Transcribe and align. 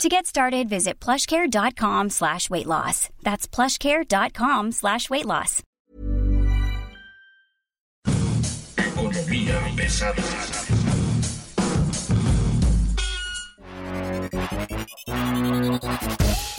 To 0.00 0.08
get 0.08 0.26
started, 0.26 0.68
visit 0.68 0.98
plushcare.com 0.98 2.10
slash 2.10 2.50
weight 2.50 2.66
loss. 2.66 3.08
That's 3.22 3.46
plushcare.com 3.46 4.72
slash 4.72 5.08
weight 5.10 5.26
loss. 5.26 5.62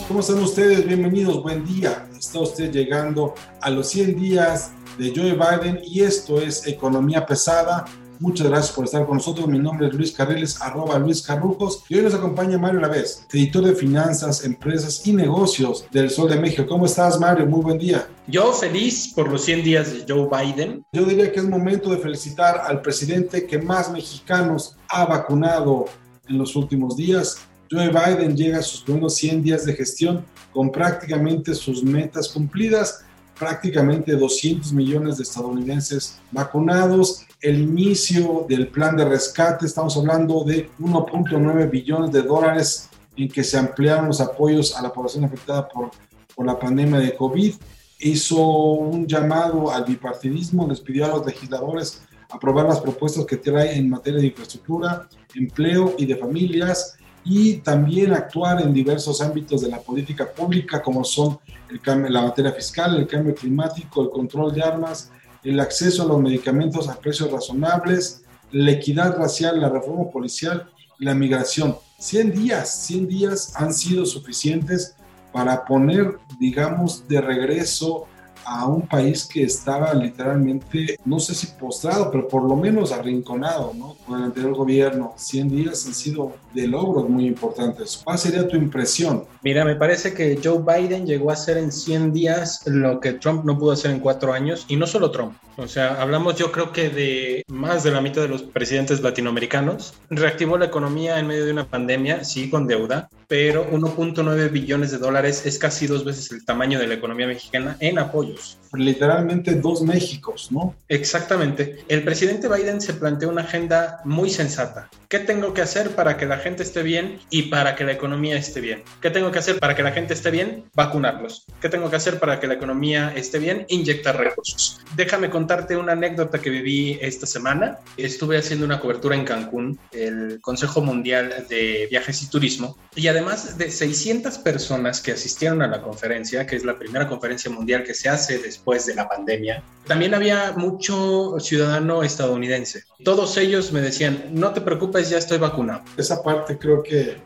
¿Cómo 0.07 0.19
están 0.19 0.39
ustedes? 0.39 0.85
Bienvenidos, 0.85 1.41
buen 1.41 1.65
día. 1.65 2.07
Está 2.17 2.39
usted 2.39 2.71
llegando 2.71 3.33
a 3.61 3.69
los 3.69 3.89
100 3.89 4.15
días 4.15 4.71
de 4.97 5.11
Joe 5.15 5.33
Biden 5.33 5.79
y 5.83 6.01
esto 6.01 6.39
es 6.39 6.67
Economía 6.67 7.25
Pesada. 7.25 7.85
Muchas 8.23 8.47
gracias 8.47 8.73
por 8.73 8.85
estar 8.85 9.05
con 9.05 9.17
nosotros. 9.17 9.49
Mi 9.49 9.59
nombre 9.59 9.87
es 9.87 9.93
Luis 9.93 10.13
Carriles, 10.13 10.61
arroba 10.61 10.97
Luis 10.97 11.21
Carrujos. 11.23 11.83
Y 11.89 11.95
hoy 11.95 12.03
nos 12.03 12.13
acompaña 12.13 12.57
Mario 12.57 12.79
Lavés, 12.79 13.27
editor 13.33 13.65
de 13.65 13.75
finanzas, 13.75 14.45
empresas 14.45 15.05
y 15.05 15.11
negocios 15.11 15.85
del 15.91 16.09
Sol 16.09 16.29
de 16.29 16.39
México. 16.39 16.65
¿Cómo 16.65 16.85
estás, 16.85 17.19
Mario? 17.19 17.45
Muy 17.45 17.59
buen 17.59 17.77
día. 17.77 18.07
Yo 18.27 18.53
feliz 18.53 19.11
por 19.13 19.29
los 19.29 19.43
100 19.43 19.63
días 19.65 19.91
de 19.91 20.05
Joe 20.07 20.29
Biden. 20.29 20.85
Yo 20.93 21.03
diría 21.03 21.33
que 21.33 21.41
es 21.41 21.45
momento 21.45 21.89
de 21.89 21.97
felicitar 21.97 22.61
al 22.65 22.81
presidente 22.81 23.45
que 23.45 23.59
más 23.59 23.91
mexicanos 23.91 24.77
ha 24.87 25.03
vacunado 25.03 25.87
en 26.29 26.37
los 26.37 26.55
últimos 26.55 26.95
días. 26.95 27.39
Joe 27.69 27.89
Biden 27.89 28.37
llega 28.37 28.59
a 28.59 28.63
sus 28.63 28.83
primeros 28.83 29.15
100 29.15 29.43
días 29.43 29.65
de 29.65 29.73
gestión 29.73 30.25
con 30.53 30.71
prácticamente 30.71 31.53
sus 31.53 31.83
metas 31.83 32.29
cumplidas 32.29 33.03
prácticamente 33.37 34.15
200 34.15 34.73
millones 34.73 35.17
de 35.17 35.23
estadounidenses 35.23 36.19
vacunados, 36.31 37.25
el 37.41 37.61
inicio 37.61 38.45
del 38.47 38.67
plan 38.67 38.95
de 38.95 39.05
rescate, 39.05 39.65
estamos 39.65 39.97
hablando 39.97 40.43
de 40.43 40.69
1.9 40.79 41.69
billones 41.69 42.11
de 42.11 42.21
dólares 42.21 42.89
en 43.17 43.27
que 43.27 43.43
se 43.43 43.57
ampliaron 43.57 44.07
los 44.07 44.21
apoyos 44.21 44.75
a 44.75 44.81
la 44.81 44.93
población 44.93 45.25
afectada 45.25 45.67
por, 45.67 45.91
por 46.35 46.45
la 46.45 46.57
pandemia 46.57 46.99
de 46.99 47.15
COVID, 47.15 47.53
hizo 47.99 48.37
un 48.37 49.07
llamado 49.07 49.71
al 49.71 49.85
bipartidismo, 49.85 50.67
les 50.67 50.81
pidió 50.81 51.05
a 51.05 51.09
los 51.09 51.25
legisladores 51.25 52.01
aprobar 52.29 52.65
las 52.65 52.79
propuestas 52.79 53.25
que 53.25 53.37
trae 53.37 53.77
en 53.77 53.89
materia 53.89 54.19
de 54.19 54.27
infraestructura, 54.27 55.07
empleo 55.35 55.93
y 55.97 56.05
de 56.05 56.15
familias, 56.15 56.97
y 57.25 57.57
también 57.57 58.13
actuar 58.13 58.61
en 58.61 58.73
diversos 58.73 59.21
ámbitos 59.21 59.61
de 59.61 59.69
la 59.69 59.79
política 59.79 60.31
pública, 60.31 60.81
como 60.81 61.03
son 61.03 61.39
la 61.85 62.21
materia 62.21 62.51
fiscal, 62.51 62.95
el 62.97 63.07
cambio 63.07 63.33
climático, 63.33 64.03
el 64.03 64.09
control 64.09 64.53
de 64.53 64.61
armas, 64.61 65.11
el 65.43 65.59
acceso 65.59 66.03
a 66.03 66.05
los 66.05 66.21
medicamentos 66.21 66.89
a 66.89 66.99
precios 66.99 67.31
razonables, 67.31 68.23
la 68.51 68.71
equidad 68.71 69.17
racial, 69.17 69.59
la 69.59 69.69
reforma 69.69 70.09
policial 70.11 70.69
la 70.99 71.13
migración. 71.13 71.77
100 71.99 72.31
días, 72.31 72.85
100 72.85 73.07
días 73.07 73.53
han 73.55 73.73
sido 73.73 74.05
suficientes 74.05 74.95
para 75.31 75.65
poner, 75.65 76.17
digamos, 76.39 77.07
de 77.07 77.21
regreso 77.21 78.07
a 78.45 78.67
un 78.67 78.87
país 78.87 79.25
que 79.25 79.43
estaba 79.43 79.93
literalmente, 79.93 80.97
no 81.05 81.19
sé 81.19 81.33
si 81.33 81.47
postrado, 81.47 82.11
pero 82.11 82.27
por 82.27 82.43
lo 82.43 82.55
menos 82.55 82.91
arrinconado, 82.91 83.73
¿no? 83.73 83.95
Con 84.05 84.19
el 84.19 84.25
anterior 84.25 84.53
gobierno. 84.55 85.13
100 85.15 85.49
días 85.49 85.85
han 85.85 85.93
sido 85.93 86.33
de 86.53 86.67
logros 86.67 87.09
muy 87.09 87.25
importantes. 87.27 88.01
¿Cuál 88.03 88.17
sería 88.17 88.47
tu 88.47 88.55
impresión? 88.55 89.25
Mira, 89.43 89.65
me 89.65 89.75
parece 89.75 90.13
que 90.13 90.39
Joe 90.41 90.59
Biden 90.65 91.05
llegó 91.05 91.29
a 91.29 91.33
hacer 91.33 91.57
en 91.57 91.73
100 91.73 92.13
días 92.13 92.61
lo 92.65 93.01
que 93.01 93.11
Trump 93.11 93.43
no 93.43 93.59
pudo 93.59 93.73
hacer 93.73 93.91
en 93.91 93.99
cuatro 93.99 94.31
años, 94.31 94.65
y 94.69 94.77
no 94.77 94.87
solo 94.87 95.11
Trump. 95.11 95.35
O 95.57 95.67
sea, 95.67 96.01
hablamos 96.01 96.37
yo 96.37 96.49
creo 96.53 96.71
que 96.71 96.89
de 96.89 97.43
más 97.49 97.83
de 97.83 97.91
la 97.91 97.99
mitad 97.99 98.21
de 98.21 98.29
los 98.29 98.43
presidentes 98.43 99.01
latinoamericanos. 99.01 99.95
Reactivó 100.09 100.57
la 100.57 100.65
economía 100.65 101.19
en 101.19 101.27
medio 101.27 101.45
de 101.45 101.51
una 101.51 101.67
pandemia, 101.67 102.23
sí, 102.23 102.49
con 102.49 102.67
deuda, 102.67 103.09
pero 103.27 103.69
1.9 103.69 104.49
billones 104.49 104.91
de 104.91 104.97
dólares 104.97 105.45
es 105.45 105.59
casi 105.59 105.87
dos 105.87 106.05
veces 106.05 106.31
el 106.31 106.45
tamaño 106.45 106.79
de 106.79 106.87
la 106.87 106.93
economía 106.93 107.27
mexicana 107.27 107.75
en 107.81 107.99
apoyos. 107.99 108.57
Literalmente 108.73 109.55
dos 109.55 109.81
Méxicos, 109.83 110.51
¿no? 110.51 110.75
Exactamente. 110.87 111.83
El 111.87 112.03
presidente 112.03 112.47
Biden 112.47 112.81
se 112.81 112.93
planteó 112.93 113.29
una 113.29 113.41
agenda 113.41 114.01
muy 114.03 114.29
sensata. 114.29 114.89
¿Qué 115.07 115.19
tengo 115.19 115.53
que 115.53 115.61
hacer 115.61 115.91
para 115.91 116.17
que 116.17 116.25
la 116.25 116.39
gente 116.39 116.63
esté 116.63 116.81
bien 116.81 117.19
y 117.29 117.43
para 117.43 117.75
que 117.75 117.83
la 117.83 117.91
economía 117.91 118.35
esté 118.35 118.61
bien? 118.61 118.83
¿Qué 118.99 119.11
tengo 119.11 119.31
que 119.31 119.37
hacer 119.37 119.59
para 119.59 119.75
que 119.75 119.83
la 119.83 119.91
gente 119.91 120.15
esté 120.15 120.31
bien? 120.31 120.65
Vacunarlos. 120.73 121.45
¿Qué 121.61 121.69
tengo 121.69 121.89
que 121.91 121.97
hacer 121.97 122.19
para 122.19 122.39
que 122.39 122.47
la 122.47 122.55
economía 122.55 123.13
esté 123.15 123.37
bien? 123.37 123.65
Inyectar 123.69 124.17
recursos. 124.17 124.81
Déjame 124.95 125.29
contarte 125.29 125.77
una 125.77 125.91
anécdota 125.91 126.39
que 126.39 126.49
viví 126.49 126.97
esta 126.99 127.27
semana. 127.27 127.77
Estuve 127.95 128.39
haciendo 128.39 128.65
una 128.65 128.79
cobertura 128.79 129.15
en 129.15 129.23
Cancún, 129.23 129.79
el 129.91 130.39
Consejo 130.41 130.81
Mundial 130.81 131.45
de 131.47 131.87
Viajes 131.91 132.23
y 132.23 132.29
Turismo, 132.29 132.77
y 132.95 133.07
además 133.07 133.57
de 133.57 133.69
600 133.69 134.39
personas 134.39 134.99
que 134.99 135.11
asistieron 135.11 135.61
a 135.61 135.67
la 135.67 135.81
conferencia, 135.81 136.47
que 136.47 136.55
es 136.55 136.63
la 136.63 136.79
primera 136.79 137.07
conferencia 137.07 137.51
mundial 137.51 137.83
que 137.83 137.93
se 137.93 138.09
hace 138.09 138.39
después 138.39 138.62
de 138.65 138.95
la 138.95 139.07
pandemia, 139.07 139.61
también 139.85 140.13
había 140.13 140.53
mucho 140.55 141.35
ciudadano 141.39 142.03
estadounidense. 142.03 142.83
Todos 143.03 143.37
ellos 143.37 143.71
me 143.71 143.81
decían, 143.81 144.29
no 144.31 144.51
te 144.51 144.61
preocupes, 144.61 145.09
ya 145.09 145.17
estoy 145.17 145.37
vacunado. 145.37 145.81
Esa 145.97 146.23
parte 146.23 146.57
creo 146.57 146.81
que 146.81 147.17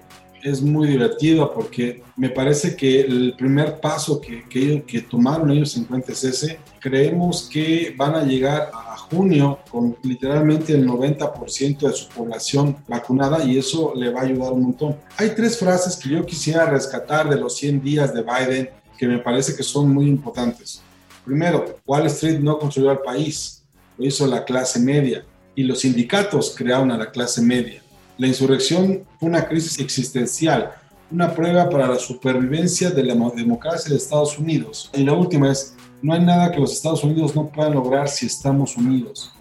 es 0.43 0.61
muy 0.61 0.87
divertida 0.87 1.51
porque 1.51 2.03
me 2.15 2.29
parece 2.29 2.75
que 2.75 3.01
el 3.01 3.35
primer 3.37 3.79
paso 3.79 4.19
que, 4.19 4.47
que, 4.49 4.83
que 4.83 5.01
tomaron 5.01 5.51
ellos 5.51 5.77
en 5.77 5.85
cuenta 5.85 6.11
es 6.11 6.23
ese. 6.23 6.59
Creemos 6.79 7.49
que 7.51 7.93
van 7.95 8.15
a 8.15 8.23
llegar 8.23 8.71
a 8.73 8.97
junio 8.97 9.59
con 9.69 9.95
literalmente 10.03 10.73
el 10.73 10.87
90% 10.87 11.79
de 11.79 11.93
su 11.93 12.09
población 12.09 12.77
vacunada 12.87 13.43
y 13.43 13.57
eso 13.57 13.93
le 13.95 14.09
va 14.09 14.21
a 14.21 14.23
ayudar 14.23 14.53
un 14.53 14.63
montón. 14.63 14.97
Hay 15.17 15.29
tres 15.35 15.57
frases 15.57 15.95
que 15.95 16.09
yo 16.09 16.25
quisiera 16.25 16.65
rescatar 16.65 17.29
de 17.29 17.37
los 17.37 17.55
100 17.57 17.81
días 17.81 18.13
de 18.13 18.23
Biden 18.23 18.69
que 18.97 19.07
me 19.07 19.19
parece 19.19 19.55
que 19.55 19.63
son 19.63 19.93
muy 19.93 20.07
importantes. 20.07 20.81
Primero, 21.27 21.65
Wall 21.85 22.05
Street 22.05 22.39
no 22.39 22.57
construyó 22.57 22.89
al 22.89 23.01
país, 23.01 23.61
lo 23.97 24.05
hizo 24.05 24.25
la 24.25 24.45
clase 24.45 24.79
media 24.79 25.25
y 25.55 25.63
los 25.63 25.81
sindicatos 25.81 26.55
crearon 26.55 26.89
a 26.89 26.97
la 26.97 27.11
clase 27.11 27.41
media. 27.41 27.81
La 28.17 28.27
insurrección 28.27 29.03
fue 29.19 29.27
una 29.27 29.45
crisis 29.45 29.77
existencial, 29.77 30.71
una 31.11 31.33
prueba 31.33 31.69
para 31.69 31.85
la 31.85 31.99
supervivencia 31.99 32.91
de 32.91 33.03
la 33.03 33.13
democracia 33.35 33.89
de 33.89 33.97
Estados 33.97 34.39
Unidos. 34.39 34.89
Y 34.93 35.03
la 35.03 35.11
última 35.11 35.51
es, 35.51 35.75
no 36.01 36.13
hay 36.13 36.21
nada 36.21 36.49
que 36.49 36.61
los 36.61 36.71
Estados 36.71 37.03
Unidos 37.03 37.35
no 37.35 37.49
puedan 37.49 37.73
lograr 37.73 38.07
si 38.07 38.25
estamos 38.25 38.77
unidos. 38.77 39.33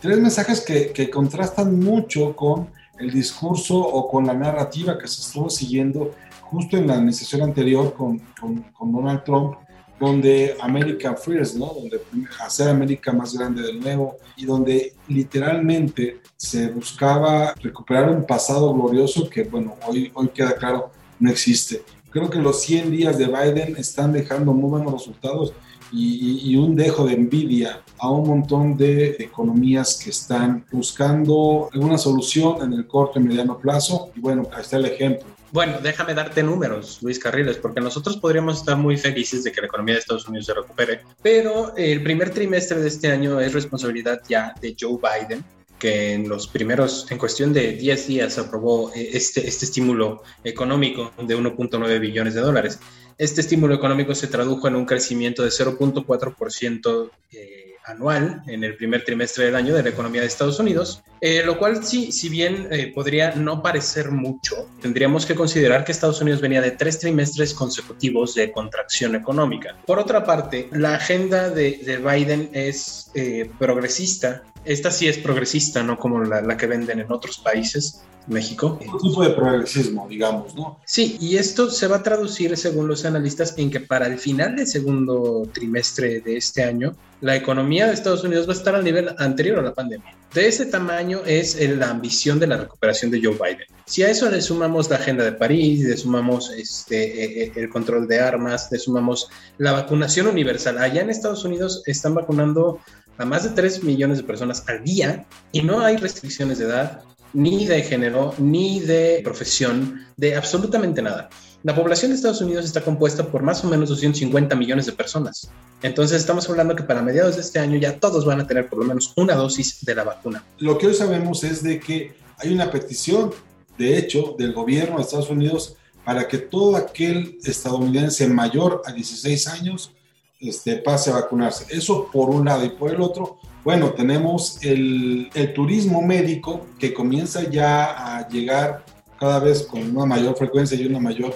Tres 0.00 0.18
mensajes 0.18 0.60
que, 0.60 0.90
que 0.90 1.10
contrastan 1.10 1.78
mucho 1.78 2.34
con 2.34 2.70
el 2.98 3.12
discurso 3.12 3.78
o 3.78 4.08
con 4.08 4.26
la 4.26 4.34
narrativa 4.34 4.98
que 4.98 5.06
se 5.06 5.20
estuvo 5.20 5.48
siguiendo 5.48 6.10
justo 6.42 6.76
en 6.76 6.88
la 6.88 6.94
administración 6.94 7.42
anterior 7.42 7.94
con, 7.94 8.18
con, 8.40 8.62
con 8.72 8.90
Donald 8.90 9.22
Trump, 9.22 9.54
donde 10.00 10.56
America 10.60 11.14
First, 11.14 11.56
¿no? 11.56 11.66
Donde 11.66 12.00
hacer 12.44 12.68
América 12.68 13.12
más 13.12 13.34
grande 13.34 13.62
de 13.62 13.74
nuevo 13.74 14.16
y 14.36 14.46
donde 14.46 14.94
literalmente 15.08 16.20
se 16.36 16.68
buscaba 16.68 17.52
recuperar 17.60 18.08
un 18.08 18.26
pasado 18.26 18.72
glorioso 18.72 19.28
que, 19.28 19.42
bueno, 19.44 19.76
hoy, 19.86 20.10
hoy 20.14 20.28
queda 20.28 20.54
claro, 20.56 20.90
no 21.18 21.30
existe. 21.30 21.82
Creo 22.08 22.30
que 22.30 22.38
los 22.38 22.62
100 22.62 22.90
días 22.90 23.18
de 23.18 23.26
Biden 23.26 23.76
están 23.76 24.12
dejando 24.12 24.54
muy 24.54 24.70
buenos 24.70 24.92
resultados 24.94 25.52
y, 25.92 26.50
y, 26.50 26.56
un 26.56 26.76
dejo 26.76 27.04
de 27.04 27.14
envidia 27.14 27.82
a 27.98 28.10
un 28.10 28.28
montón 28.28 28.76
de 28.76 29.16
economías 29.18 30.00
que 30.02 30.10
están 30.10 30.64
buscando 30.70 31.68
alguna 31.72 31.98
solución 31.98 32.62
en 32.62 32.72
el 32.72 32.86
corto 32.86 33.18
y 33.18 33.24
mediano 33.24 33.58
plazo. 33.58 34.10
Y 34.14 34.20
bueno, 34.20 34.44
ahí 34.52 34.62
está 34.62 34.76
el 34.76 34.86
ejemplo. 34.86 35.26
Bueno, 35.52 35.78
déjame 35.82 36.14
darte 36.14 36.44
números, 36.44 36.98
Luis 37.02 37.18
Carriles, 37.18 37.56
porque 37.56 37.80
nosotros 37.80 38.16
podríamos 38.18 38.58
estar 38.58 38.76
muy 38.76 38.96
felices 38.96 39.42
de 39.42 39.50
que 39.50 39.60
la 39.60 39.66
economía 39.66 39.94
de 39.94 40.00
Estados 40.00 40.28
Unidos 40.28 40.46
se 40.46 40.54
recupere, 40.54 41.00
pero 41.22 41.74
el 41.76 42.02
primer 42.04 42.30
trimestre 42.30 42.80
de 42.80 42.86
este 42.86 43.10
año 43.10 43.40
es 43.40 43.52
responsabilidad 43.52 44.20
ya 44.28 44.54
de 44.60 44.76
Joe 44.78 44.98
Biden, 44.98 45.44
que 45.80 46.12
en 46.12 46.28
los 46.28 46.46
primeros, 46.46 47.10
en 47.10 47.18
cuestión 47.18 47.52
de 47.52 47.72
10 47.72 48.06
días, 48.06 48.38
aprobó 48.38 48.92
este, 48.94 49.48
este 49.48 49.64
estímulo 49.64 50.22
económico 50.44 51.10
de 51.20 51.36
1.9 51.36 51.98
billones 51.98 52.34
de 52.34 52.42
dólares. 52.42 52.78
Este 53.18 53.40
estímulo 53.40 53.74
económico 53.74 54.14
se 54.14 54.28
tradujo 54.28 54.68
en 54.68 54.76
un 54.76 54.84
crecimiento 54.84 55.42
de 55.42 55.48
0.4% 55.48 57.10
eh, 57.32 57.69
anual 57.90 58.42
en 58.46 58.64
el 58.64 58.76
primer 58.76 59.04
trimestre 59.04 59.46
del 59.46 59.56
año 59.56 59.74
de 59.74 59.82
la 59.82 59.90
economía 59.90 60.20
de 60.20 60.26
Estados 60.26 60.58
Unidos 60.58 61.02
Eh, 61.22 61.42
lo 61.44 61.58
cual 61.58 61.84
sí, 61.84 62.12
si 62.12 62.30
bien 62.30 62.66
eh, 62.70 62.92
podría 62.94 63.34
no 63.34 63.62
parecer 63.62 64.10
mucho, 64.10 64.68
tendríamos 64.80 65.26
que 65.26 65.34
considerar 65.34 65.84
que 65.84 65.92
Estados 65.92 66.20
Unidos 66.22 66.40
venía 66.40 66.62
de 66.62 66.70
tres 66.70 66.98
trimestres 66.98 67.52
consecutivos 67.52 68.34
de 68.34 68.50
contracción 68.50 69.14
económica. 69.14 69.76
Por 69.86 69.98
otra 69.98 70.24
parte, 70.24 70.70
la 70.72 70.94
agenda 70.94 71.50
de, 71.50 72.00
Biden 72.02 72.48
es 72.54 73.10
eh, 73.14 73.50
progresista. 73.58 74.44
Esta 74.64 74.90
sí 74.90 75.08
es 75.08 75.18
progresista, 75.18 75.82
no 75.82 75.98
como 75.98 76.24
la, 76.24 76.40
la 76.40 76.56
que 76.56 76.66
venden 76.66 77.00
en 77.00 77.12
otros 77.12 77.38
países. 77.38 78.02
México. 78.26 78.78
Un 78.80 78.98
tipo 78.98 79.24
de 79.24 79.30
progresismo, 79.30 80.06
digamos, 80.08 80.54
¿no? 80.54 80.78
Sí, 80.84 81.16
y 81.20 81.36
esto 81.36 81.70
se 81.70 81.88
va 81.88 81.96
a 81.96 82.02
traducir, 82.02 82.56
según 82.56 82.86
los 82.86 83.04
analistas, 83.04 83.54
en 83.56 83.70
que 83.70 83.80
para 83.80 84.06
el 84.06 84.18
final 84.18 84.56
del 84.56 84.66
segundo 84.66 85.48
trimestre 85.52 86.20
de 86.20 86.36
este 86.36 86.62
año, 86.62 86.94
la 87.20 87.36
economía 87.36 87.86
de 87.86 87.92
Estados 87.92 88.24
Unidos 88.24 88.48
va 88.48 88.52
a 88.52 88.56
estar 88.56 88.74
al 88.74 88.84
nivel 88.84 89.14
anterior 89.18 89.58
a 89.58 89.62
la 89.62 89.74
pandemia. 89.74 90.14
De 90.32 90.46
ese 90.46 90.66
tamaño 90.66 91.22
es 91.26 91.58
la 91.76 91.90
ambición 91.90 92.38
de 92.38 92.46
la 92.46 92.56
recuperación 92.56 93.10
de 93.10 93.20
Joe 93.22 93.34
Biden. 93.34 93.66
Si 93.84 94.02
a 94.02 94.10
eso 94.10 94.30
le 94.30 94.40
sumamos 94.40 94.88
la 94.88 94.96
agenda 94.96 95.24
de 95.24 95.32
París, 95.32 95.84
le 95.84 95.96
sumamos 95.96 96.50
este, 96.50 97.24
eh, 97.24 97.42
eh, 97.42 97.52
el 97.56 97.68
control 97.68 98.06
de 98.06 98.20
armas, 98.20 98.68
le 98.70 98.78
sumamos 98.78 99.28
la 99.58 99.72
vacunación 99.72 100.28
universal. 100.28 100.78
Allá 100.78 101.02
en 101.02 101.10
Estados 101.10 101.44
Unidos 101.44 101.82
están 101.86 102.14
vacunando 102.14 102.80
a 103.18 103.24
más 103.24 103.42
de 103.42 103.50
3 103.50 103.82
millones 103.84 104.18
de 104.18 104.24
personas 104.24 104.64
al 104.68 104.84
día 104.84 105.26
y 105.52 105.62
no 105.62 105.80
hay 105.80 105.96
restricciones 105.96 106.58
de 106.58 106.66
edad, 106.66 107.02
ni 107.32 107.66
de 107.66 107.82
género, 107.82 108.34
ni 108.38 108.80
de 108.80 109.20
profesión, 109.22 110.06
de 110.16 110.36
absolutamente 110.36 111.02
nada. 111.02 111.28
La 111.62 111.74
población 111.74 112.10
de 112.10 112.16
Estados 112.16 112.40
Unidos 112.40 112.64
está 112.64 112.80
compuesta 112.80 113.26
por 113.26 113.42
más 113.42 113.62
o 113.64 113.68
menos 113.68 113.90
250 113.90 114.56
millones 114.56 114.86
de 114.86 114.92
personas. 114.92 115.50
Entonces 115.82 116.20
estamos 116.20 116.48
hablando 116.48 116.74
que 116.74 116.82
para 116.82 117.02
mediados 117.02 117.36
de 117.36 117.42
este 117.42 117.58
año 117.58 117.78
ya 117.78 117.98
todos 117.98 118.24
van 118.24 118.40
a 118.40 118.46
tener 118.46 118.68
por 118.68 118.78
lo 118.78 118.86
menos 118.86 119.12
una 119.16 119.34
dosis 119.34 119.84
de 119.84 119.94
la 119.94 120.04
vacuna. 120.04 120.42
Lo 120.58 120.78
que 120.78 120.86
hoy 120.86 120.94
sabemos 120.94 121.44
es 121.44 121.62
de 121.62 121.78
que 121.78 122.14
hay 122.38 122.52
una 122.52 122.70
petición, 122.70 123.32
de 123.76 123.98
hecho, 123.98 124.34
del 124.38 124.54
gobierno 124.54 124.96
de 124.96 125.02
Estados 125.02 125.28
Unidos 125.28 125.76
para 126.04 126.26
que 126.26 126.38
todo 126.38 126.76
aquel 126.76 127.38
estadounidense 127.44 128.26
mayor 128.26 128.82
a 128.86 128.92
16 128.92 129.46
años 129.48 129.92
este, 130.40 130.76
pase 130.76 131.10
a 131.10 131.14
vacunarse. 131.14 131.66
Eso 131.68 132.08
por 132.10 132.30
un 132.30 132.46
lado 132.46 132.64
y 132.64 132.70
por 132.70 132.90
el 132.90 133.02
otro, 133.02 133.38
bueno, 133.62 133.90
tenemos 133.90 134.58
el, 134.62 135.30
turismo 135.54 136.00
médico 136.00 136.66
que 136.78 136.94
comienza 136.94 137.42
ya 137.42 138.16
a 138.16 138.28
llegar 138.28 138.84
cada 139.18 139.38
vez 139.38 139.62
con 139.62 139.94
una 139.94 140.06
mayor 140.06 140.34
frecuencia 140.36 140.78
y 140.78 140.86
una 140.86 140.98
mayor 140.98 141.34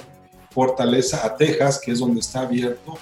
fortaleza 0.55 1.27
a 1.27 1.37
Texas, 1.37 1.81
que 1.85 1.91
es 1.91 1.99
donde 1.99 2.21
está 2.21 2.41
abierto 2.41 2.97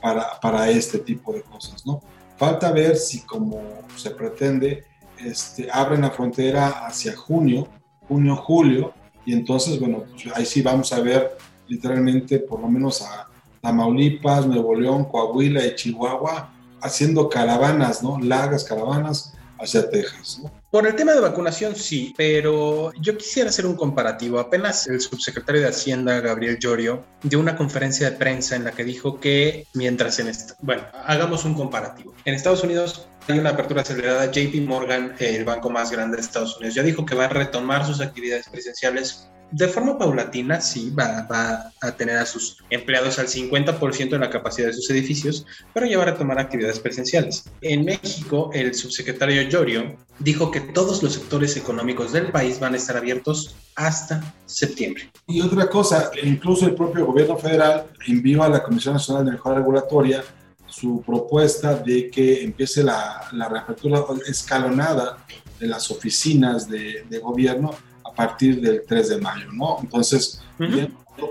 para, 0.00 0.38
para 0.40 0.68
este 0.68 0.98
tipo 0.98 1.32
de 1.32 1.42
cosas, 1.42 1.86
¿no? 1.86 2.02
Falta 2.36 2.72
ver 2.72 2.96
si, 2.96 3.20
como 3.20 3.62
se 3.96 4.10
pretende, 4.10 4.84
este, 5.18 5.68
abren 5.70 6.02
la 6.02 6.10
frontera 6.10 6.86
hacia 6.86 7.16
junio, 7.16 7.68
junio, 8.08 8.36
julio, 8.36 8.92
y 9.24 9.32
entonces, 9.32 9.78
bueno, 9.78 10.04
pues, 10.10 10.26
ahí 10.34 10.44
sí 10.44 10.60
vamos 10.60 10.92
a 10.92 11.00
ver 11.00 11.36
literalmente 11.68 12.38
por 12.38 12.60
lo 12.60 12.68
menos 12.68 13.02
a 13.02 13.28
Tamaulipas, 13.60 14.46
Nuevo 14.46 14.74
León, 14.74 15.04
Coahuila 15.04 15.64
y 15.66 15.74
Chihuahua 15.74 16.52
haciendo 16.80 17.28
caravanas, 17.28 18.02
¿no? 18.02 18.18
Largas 18.18 18.64
caravanas 18.64 19.34
hacia 19.58 19.88
Texas, 19.90 20.40
¿no? 20.42 20.57
Por 20.70 20.86
el 20.86 20.94
tema 20.96 21.14
de 21.14 21.20
vacunación, 21.20 21.74
sí, 21.74 22.12
pero 22.14 22.92
yo 23.00 23.16
quisiera 23.16 23.48
hacer 23.48 23.64
un 23.64 23.74
comparativo. 23.74 24.38
Apenas 24.38 24.86
el 24.86 25.00
subsecretario 25.00 25.62
de 25.62 25.68
Hacienda, 25.68 26.20
Gabriel 26.20 26.58
Llorio, 26.58 27.06
dio 27.22 27.40
una 27.40 27.56
conferencia 27.56 28.10
de 28.10 28.16
prensa 28.18 28.54
en 28.54 28.64
la 28.64 28.72
que 28.72 28.84
dijo 28.84 29.18
que 29.18 29.66
mientras 29.72 30.18
en... 30.18 30.30
bueno, 30.60 30.82
hagamos 31.06 31.46
un 31.46 31.54
comparativo. 31.54 32.12
En 32.26 32.34
Estados 32.34 32.62
Unidos 32.62 33.08
hay 33.28 33.38
una 33.38 33.50
apertura 33.50 33.80
acelerada. 33.80 34.30
JP 34.30 34.56
Morgan, 34.66 35.14
el 35.18 35.44
banco 35.46 35.70
más 35.70 35.90
grande 35.90 36.18
de 36.18 36.22
Estados 36.22 36.58
Unidos, 36.58 36.74
ya 36.74 36.82
dijo 36.82 37.06
que 37.06 37.14
va 37.14 37.24
a 37.24 37.28
retomar 37.30 37.86
sus 37.86 38.02
actividades 38.02 38.46
presenciales 38.50 39.30
de 39.50 39.68
forma 39.68 39.96
paulatina, 39.96 40.60
sí, 40.60 40.90
va, 40.90 41.26
va, 41.30 41.72
a 41.80 41.92
tener 41.92 42.16
a 42.18 42.26
sus 42.26 42.58
empleados 42.70 43.18
al 43.18 43.28
50% 43.28 44.10
de 44.10 44.18
la 44.18 44.30
capacidad 44.30 44.66
de 44.66 44.74
sus 44.74 44.90
edificios, 44.90 45.46
pero 45.72 45.86
ya 45.86 46.00
a 46.00 46.04
retomar 46.04 46.38
actividades 46.38 46.80
presenciales. 46.80 47.44
En 47.62 47.84
México, 47.84 48.50
el 48.52 48.74
subsecretario 48.74 49.42
Llorio 49.42 49.96
dijo 50.18 50.50
que 50.50 50.60
todos 50.60 51.02
los 51.02 51.14
sectores 51.14 51.56
económicos 51.56 52.12
del 52.12 52.30
país 52.30 52.60
van 52.60 52.74
a 52.74 52.76
estar 52.76 52.96
abiertos 52.96 53.56
hasta 53.74 54.34
septiembre. 54.44 55.10
Y 55.26 55.40
otra 55.40 55.68
cosa, 55.68 56.10
incluso 56.22 56.66
el 56.66 56.74
propio 56.74 57.06
gobierno 57.06 57.38
federal 57.38 57.86
envió 58.06 58.42
a 58.42 58.48
la 58.48 58.62
Comisión 58.62 58.94
Nacional 58.94 59.24
de 59.24 59.32
Mejora 59.32 59.56
Regulatoria 59.56 60.22
su 60.66 61.02
propuesta 61.02 61.74
de 61.74 62.10
que 62.10 62.42
empiece 62.42 62.82
la, 62.82 63.28
la 63.32 63.48
reapertura 63.48 64.04
escalonada 64.26 65.24
de 65.58 65.66
las 65.66 65.90
oficinas 65.90 66.68
de, 66.68 67.04
de 67.08 67.18
gobierno 67.18 67.74
partir 68.18 68.60
del 68.60 68.82
3 68.84 69.10
de 69.10 69.20
mayo, 69.20 69.52
¿no? 69.52 69.78
Entonces, 69.80 70.42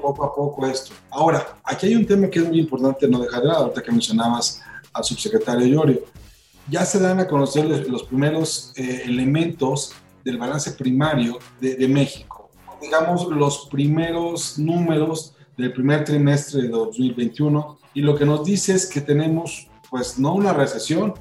poco 0.02 0.24
a 0.24 0.34
poco 0.34 0.66
esto. 0.66 0.94
Ahora, 1.12 1.60
aquí 1.66 1.88
hay 1.88 1.96
un 1.96 2.06
tema 2.06 2.30
que 2.30 2.40
es 2.40 2.48
muy 2.48 2.60
importante 2.60 3.10
no 3.10 3.20
dejar 3.20 3.42
de 3.42 3.48
lado, 3.50 3.64
ahorita 3.64 3.84
que 3.84 3.92
mencionabas 3.92 4.62
al 4.94 5.04
subsecretario 5.04 5.68
Llorio. 5.68 6.02
Ya 6.70 6.86
se 6.86 7.00
dan 7.00 7.20
a 7.20 7.28
conocer 7.28 7.66
los, 7.66 8.04
primeros 8.04 8.72
eh, 8.78 9.04
elementos 9.06 9.94
del 10.24 10.38
balance 10.38 10.72
primario 10.72 11.40
de, 11.60 11.76
de, 11.76 11.88
México. 11.90 12.50
Digamos, 12.82 13.28
los 13.28 13.68
primeros 13.70 14.58
números 14.58 15.36
del 15.58 15.74
primer 15.74 16.06
trimestre 16.06 16.62
de 16.64 16.70
2021 16.70 17.80
y 17.94 18.02
lo 18.02 18.16
que 18.16 18.26
nos 18.26 18.46
dice 18.46 18.74
es 18.74 18.86
que 18.86 19.02
tenemos, 19.02 19.68
pues, 19.90 20.18
no 20.18 20.34
una 20.34 20.54
recesión, 20.54 21.14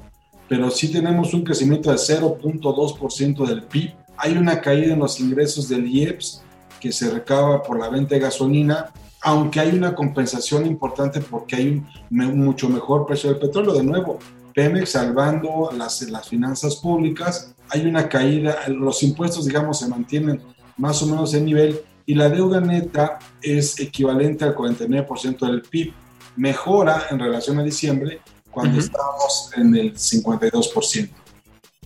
pero 0.47 0.71
sí 0.71 0.89
tenemos 0.91 1.33
un 1.33 1.43
crecimiento 1.43 1.91
de 1.91 1.97
0.2% 1.97 3.45
del 3.45 3.63
PIB 3.63 4.06
hay 4.17 4.37
una 4.37 4.61
caída 4.61 4.93
en 4.93 4.99
los 4.99 5.19
ingresos 5.19 5.69
del 5.69 5.87
IEPS 5.87 6.43
que 6.79 6.91
se 6.91 7.09
recaba 7.09 7.63
por 7.63 7.79
la 7.79 7.89
venta 7.89 8.15
de 8.15 8.21
gasolina, 8.21 8.91
aunque 9.21 9.59
hay 9.59 9.75
una 9.75 9.95
compensación 9.95 10.65
importante 10.65 11.21
porque 11.21 11.55
hay 11.55 11.83
un 12.11 12.39
mucho 12.39 12.69
mejor 12.69 13.05
precio 13.05 13.29
del 13.29 13.39
petróleo. 13.39 13.73
De 13.73 13.83
nuevo, 13.83 14.19
Pemex 14.53 14.91
salvando 14.91 15.69
las, 15.75 16.01
las 16.03 16.27
finanzas 16.27 16.77
públicas, 16.77 17.53
hay 17.69 17.85
una 17.85 18.09
caída, 18.09 18.67
los 18.69 19.03
impuestos, 19.03 19.45
digamos, 19.45 19.79
se 19.79 19.87
mantienen 19.87 20.41
más 20.77 21.01
o 21.01 21.07
menos 21.07 21.33
en 21.33 21.45
nivel 21.45 21.79
y 22.05 22.15
la 22.15 22.29
deuda 22.29 22.61
neta 22.61 23.19
es 23.41 23.79
equivalente 23.79 24.45
al 24.45 24.55
49% 24.55 25.45
del 25.45 25.61
PIB. 25.61 25.93
Mejora 26.37 27.07
en 27.09 27.19
relación 27.19 27.59
a 27.59 27.63
diciembre 27.63 28.21
cuando 28.51 28.79
estamos 28.79 29.51
en 29.55 29.75
el 29.75 29.93
52%. 29.93 31.09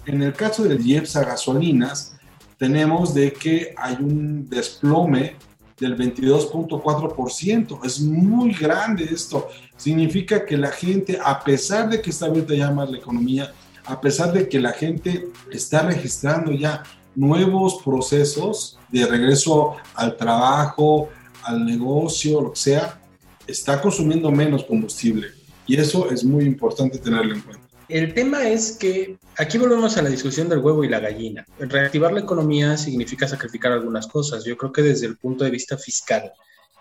En 0.06 0.22
el 0.22 0.34
caso 0.34 0.64
del 0.64 0.86
IEPS 0.86 1.16
a 1.16 1.24
gasolinas, 1.24 2.16
tenemos 2.62 3.16
de 3.16 3.34
que 3.34 3.74
hay 3.76 3.96
un 3.96 4.48
desplome 4.48 5.36
del 5.80 5.98
22.4%. 5.98 7.84
Es 7.84 8.00
muy 8.02 8.54
grande 8.54 9.06
esto. 9.06 9.50
Significa 9.76 10.46
que 10.46 10.56
la 10.58 10.70
gente, 10.70 11.18
a 11.26 11.44
pesar 11.44 11.90
de 11.90 12.00
que 12.00 12.12
está 12.12 12.28
abierta 12.28 12.54
ya 12.54 12.70
más 12.70 12.92
la 12.92 13.00
economía, 13.00 13.52
a 13.84 14.00
pesar 14.00 14.32
de 14.32 14.48
que 14.48 14.60
la 14.60 14.74
gente 14.74 15.30
está 15.52 15.82
registrando 15.82 16.52
ya 16.52 16.84
nuevos 17.16 17.82
procesos 17.84 18.78
de 18.90 19.08
regreso 19.08 19.78
al 19.96 20.16
trabajo, 20.16 21.10
al 21.42 21.66
negocio, 21.66 22.42
lo 22.42 22.52
que 22.52 22.60
sea, 22.60 23.02
está 23.48 23.82
consumiendo 23.82 24.30
menos 24.30 24.66
combustible. 24.66 25.30
Y 25.66 25.78
eso 25.78 26.12
es 26.12 26.24
muy 26.24 26.46
importante 26.46 27.00
tenerlo 27.00 27.34
en 27.34 27.42
cuenta. 27.42 27.61
El 27.92 28.14
tema 28.14 28.48
es 28.48 28.78
que 28.78 29.18
aquí 29.38 29.58
volvemos 29.58 29.98
a 29.98 30.02
la 30.02 30.10
discusión 30.10 30.48
del 30.48 30.60
huevo 30.60 30.86
y 30.86 30.88
la 30.88 31.02
gallina. 31.02 31.46
Reactivar 31.60 32.14
la 32.14 32.22
economía 32.22 32.78
significa 32.78 33.28
sacrificar 33.28 33.74
algunas 33.74 34.08
cosas. 34.08 34.46
Yo 34.46 34.56
creo 34.56 34.72
que 34.72 34.82
desde 34.82 35.08
el 35.08 35.18
punto 35.18 35.44
de 35.44 35.50
vista 35.50 35.78
fiscal, 35.78 36.32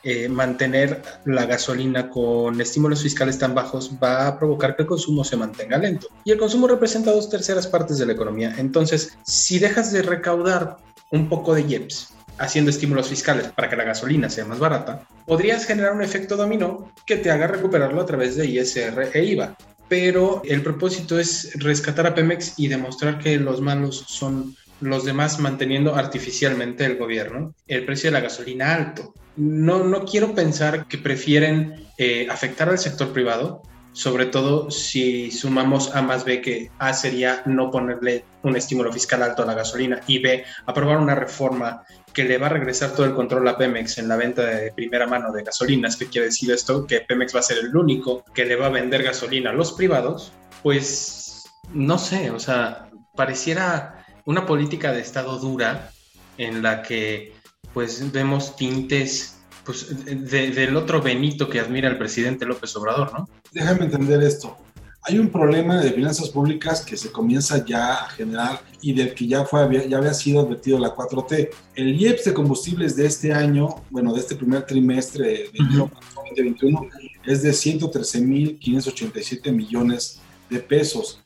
eh, 0.05 0.29
mantener 0.29 1.02
la 1.25 1.47
gasolina 1.47 2.09
con 2.09 2.61
estímulos 2.61 3.02
fiscales 3.02 3.38
tan 3.38 3.57
bajos 3.57 3.90
va 4.00 4.29
a 4.29 4.38
provocar 4.38 4.76
que 4.76 4.83
el 4.83 4.88
consumo 4.88 5.25
se 5.25 5.37
mantenga 5.37 5.79
lento. 5.79 6.07
Y 6.25 6.31
el 6.31 6.38
consumo 6.38 6.69
representa 6.69 7.11
dos 7.11 7.29
terceras 7.29 7.67
partes 7.67 7.99
de 7.99 8.07
la 8.07 8.12
economía. 8.12 8.55
Entonces, 8.59 9.19
si 9.25 9.59
dejas 9.59 9.90
de 9.90 10.02
recaudar 10.02 10.76
un 11.11 11.29
poco 11.29 11.57
de 11.57 11.62
IEPS 11.62 12.14
haciendo 12.38 12.71
estímulos 12.71 13.09
fiscales 13.09 13.49
para 13.49 13.69
que 13.69 13.75
la 13.75 13.83
gasolina 13.83 14.31
sea 14.31 14.45
más 14.45 14.61
barata, 14.61 15.09
podrías 15.26 15.67
generar 15.67 15.93
un 15.93 16.02
efecto 16.02 16.37
dominó 16.37 16.93
que 17.05 17.17
te 17.17 17.33
haga 17.33 17.49
recuperarlo 17.49 18.00
a 18.00 18.07
través 18.07 18.37
de 18.37 18.47
ISR 18.47 19.11
e 19.12 19.25
IVA 19.25 19.57
pero 19.91 20.41
el 20.45 20.63
propósito 20.63 21.19
es 21.19 21.51
rescatar 21.57 22.07
a 22.07 22.15
Pemex 22.15 22.55
y 22.57 22.69
demostrar 22.69 23.19
que 23.19 23.41
los 23.41 23.61
malos 23.61 24.05
son 24.07 24.55
los 24.81 25.05
demás 25.05 25.41
manteniendo 25.41 25.97
artificialmente 25.97 26.85
el 26.87 26.97
gobierno, 26.97 27.55
el 27.67 27.85
precio 27.85 28.09
de 28.09 28.13
la 28.13 28.21
gasolina 28.21 28.73
alto. 28.73 29.13
No, 29.35 29.83
no 29.83 30.05
quiero 30.05 30.33
pensar 30.33 30.87
que 30.87 30.97
prefieren 30.97 31.89
eh, 31.99 32.29
afectar 32.31 32.69
al 32.69 32.79
sector 32.79 33.13
privado, 33.13 33.63
sobre 33.93 34.27
todo 34.27 34.71
si 34.71 35.31
sumamos 35.31 35.95
A 35.95 36.03
más 36.03 36.25
B, 36.25 36.41
que 36.41 36.71
A 36.79 36.93
sería 36.93 37.43
no 37.47 37.71
ponerle 37.71 38.25
un 38.43 38.57
estímulo 38.57 38.93
fiscal 38.93 39.23
alto 39.23 39.43
a 39.43 39.47
la 39.47 39.55
gasolina 39.55 40.01
y 40.07 40.19
B, 40.19 40.45
aprobar 40.67 40.99
una 40.99 41.15
reforma 41.15 41.83
que 42.13 42.25
le 42.25 42.39
va 42.39 42.47
a 42.47 42.51
regresar 42.51 42.93
todo 42.93 43.07
el 43.07 43.15
control 43.15 43.47
a 43.49 43.59
Pemex 43.59 43.99
en 43.99 44.09
la 44.09 44.17
venta 44.17 44.45
de 44.45 44.73
primera 44.73 45.07
mano 45.07 45.33
de 45.33 45.43
gasolinas, 45.43 45.97
que 45.97 46.07
quiere 46.07 46.27
decir 46.27 46.51
esto, 46.51 46.87
que 46.87 47.01
Pemex 47.01 47.35
va 47.35 47.41
a 47.41 47.45
ser 47.45 47.59
el 47.59 47.77
único 47.77 48.25
que 48.35 48.45
le 48.45 48.57
va 48.57 48.67
a 48.67 48.71
vender 48.71 49.03
gasolina 49.03 49.51
a 49.51 49.55
los 49.55 49.73
privados, 49.73 50.33
pues 50.63 51.45
no 51.73 51.99
sé, 51.99 52.31
o 52.31 52.39
sea, 52.39 52.91
pareciera 53.15 54.05
una 54.25 54.47
política 54.47 54.93
de 54.93 55.01
Estado 55.01 55.39
dura 55.39 55.91
en 56.39 56.63
la 56.63 56.83
que 56.83 57.35
pues 57.75 58.13
vemos 58.13 58.57
tintes 58.57 59.40
pues, 59.71 60.31
del 60.31 60.77
otro 60.77 61.00
Benito 61.00 61.49
que 61.49 61.61
admira 61.61 61.89
el 61.89 61.97
presidente 61.97 62.45
López 62.45 62.75
Obrador, 62.77 63.12
¿no? 63.12 63.29
Déjame 63.53 63.85
entender 63.85 64.23
esto. 64.23 64.57
Hay 65.03 65.19
un 65.19 65.31
problema 65.31 65.81
de 65.81 65.93
finanzas 65.93 66.29
públicas 66.29 66.85
que 66.85 66.97
se 66.97 67.11
comienza 67.11 67.65
ya 67.65 67.95
a 67.95 68.11
generar 68.11 68.61
y 68.83 68.93
del 68.93 69.15
que 69.15 69.27
ya, 69.27 69.45
fue, 69.45 69.89
ya 69.89 69.97
había 69.97 70.12
sido 70.12 70.41
advertido 70.41 70.79
la 70.79 70.95
4T. 70.95 71.49
El 71.75 72.00
IEPS 72.00 72.27
de 72.27 72.35
combustibles 72.35 72.97
de 72.97 73.07
este 73.07 73.33
año, 73.33 73.77
bueno, 73.91 74.12
de 74.12 74.21
este 74.21 74.37
primer 74.37 74.67
trimestre 74.67 75.50
de 75.53 75.89
2021, 76.15 76.87
es 77.25 77.43
de 77.43 77.50
113.587 77.50 79.53
millones 79.53 80.21
de 80.50 80.59
pesos. 80.59 81.21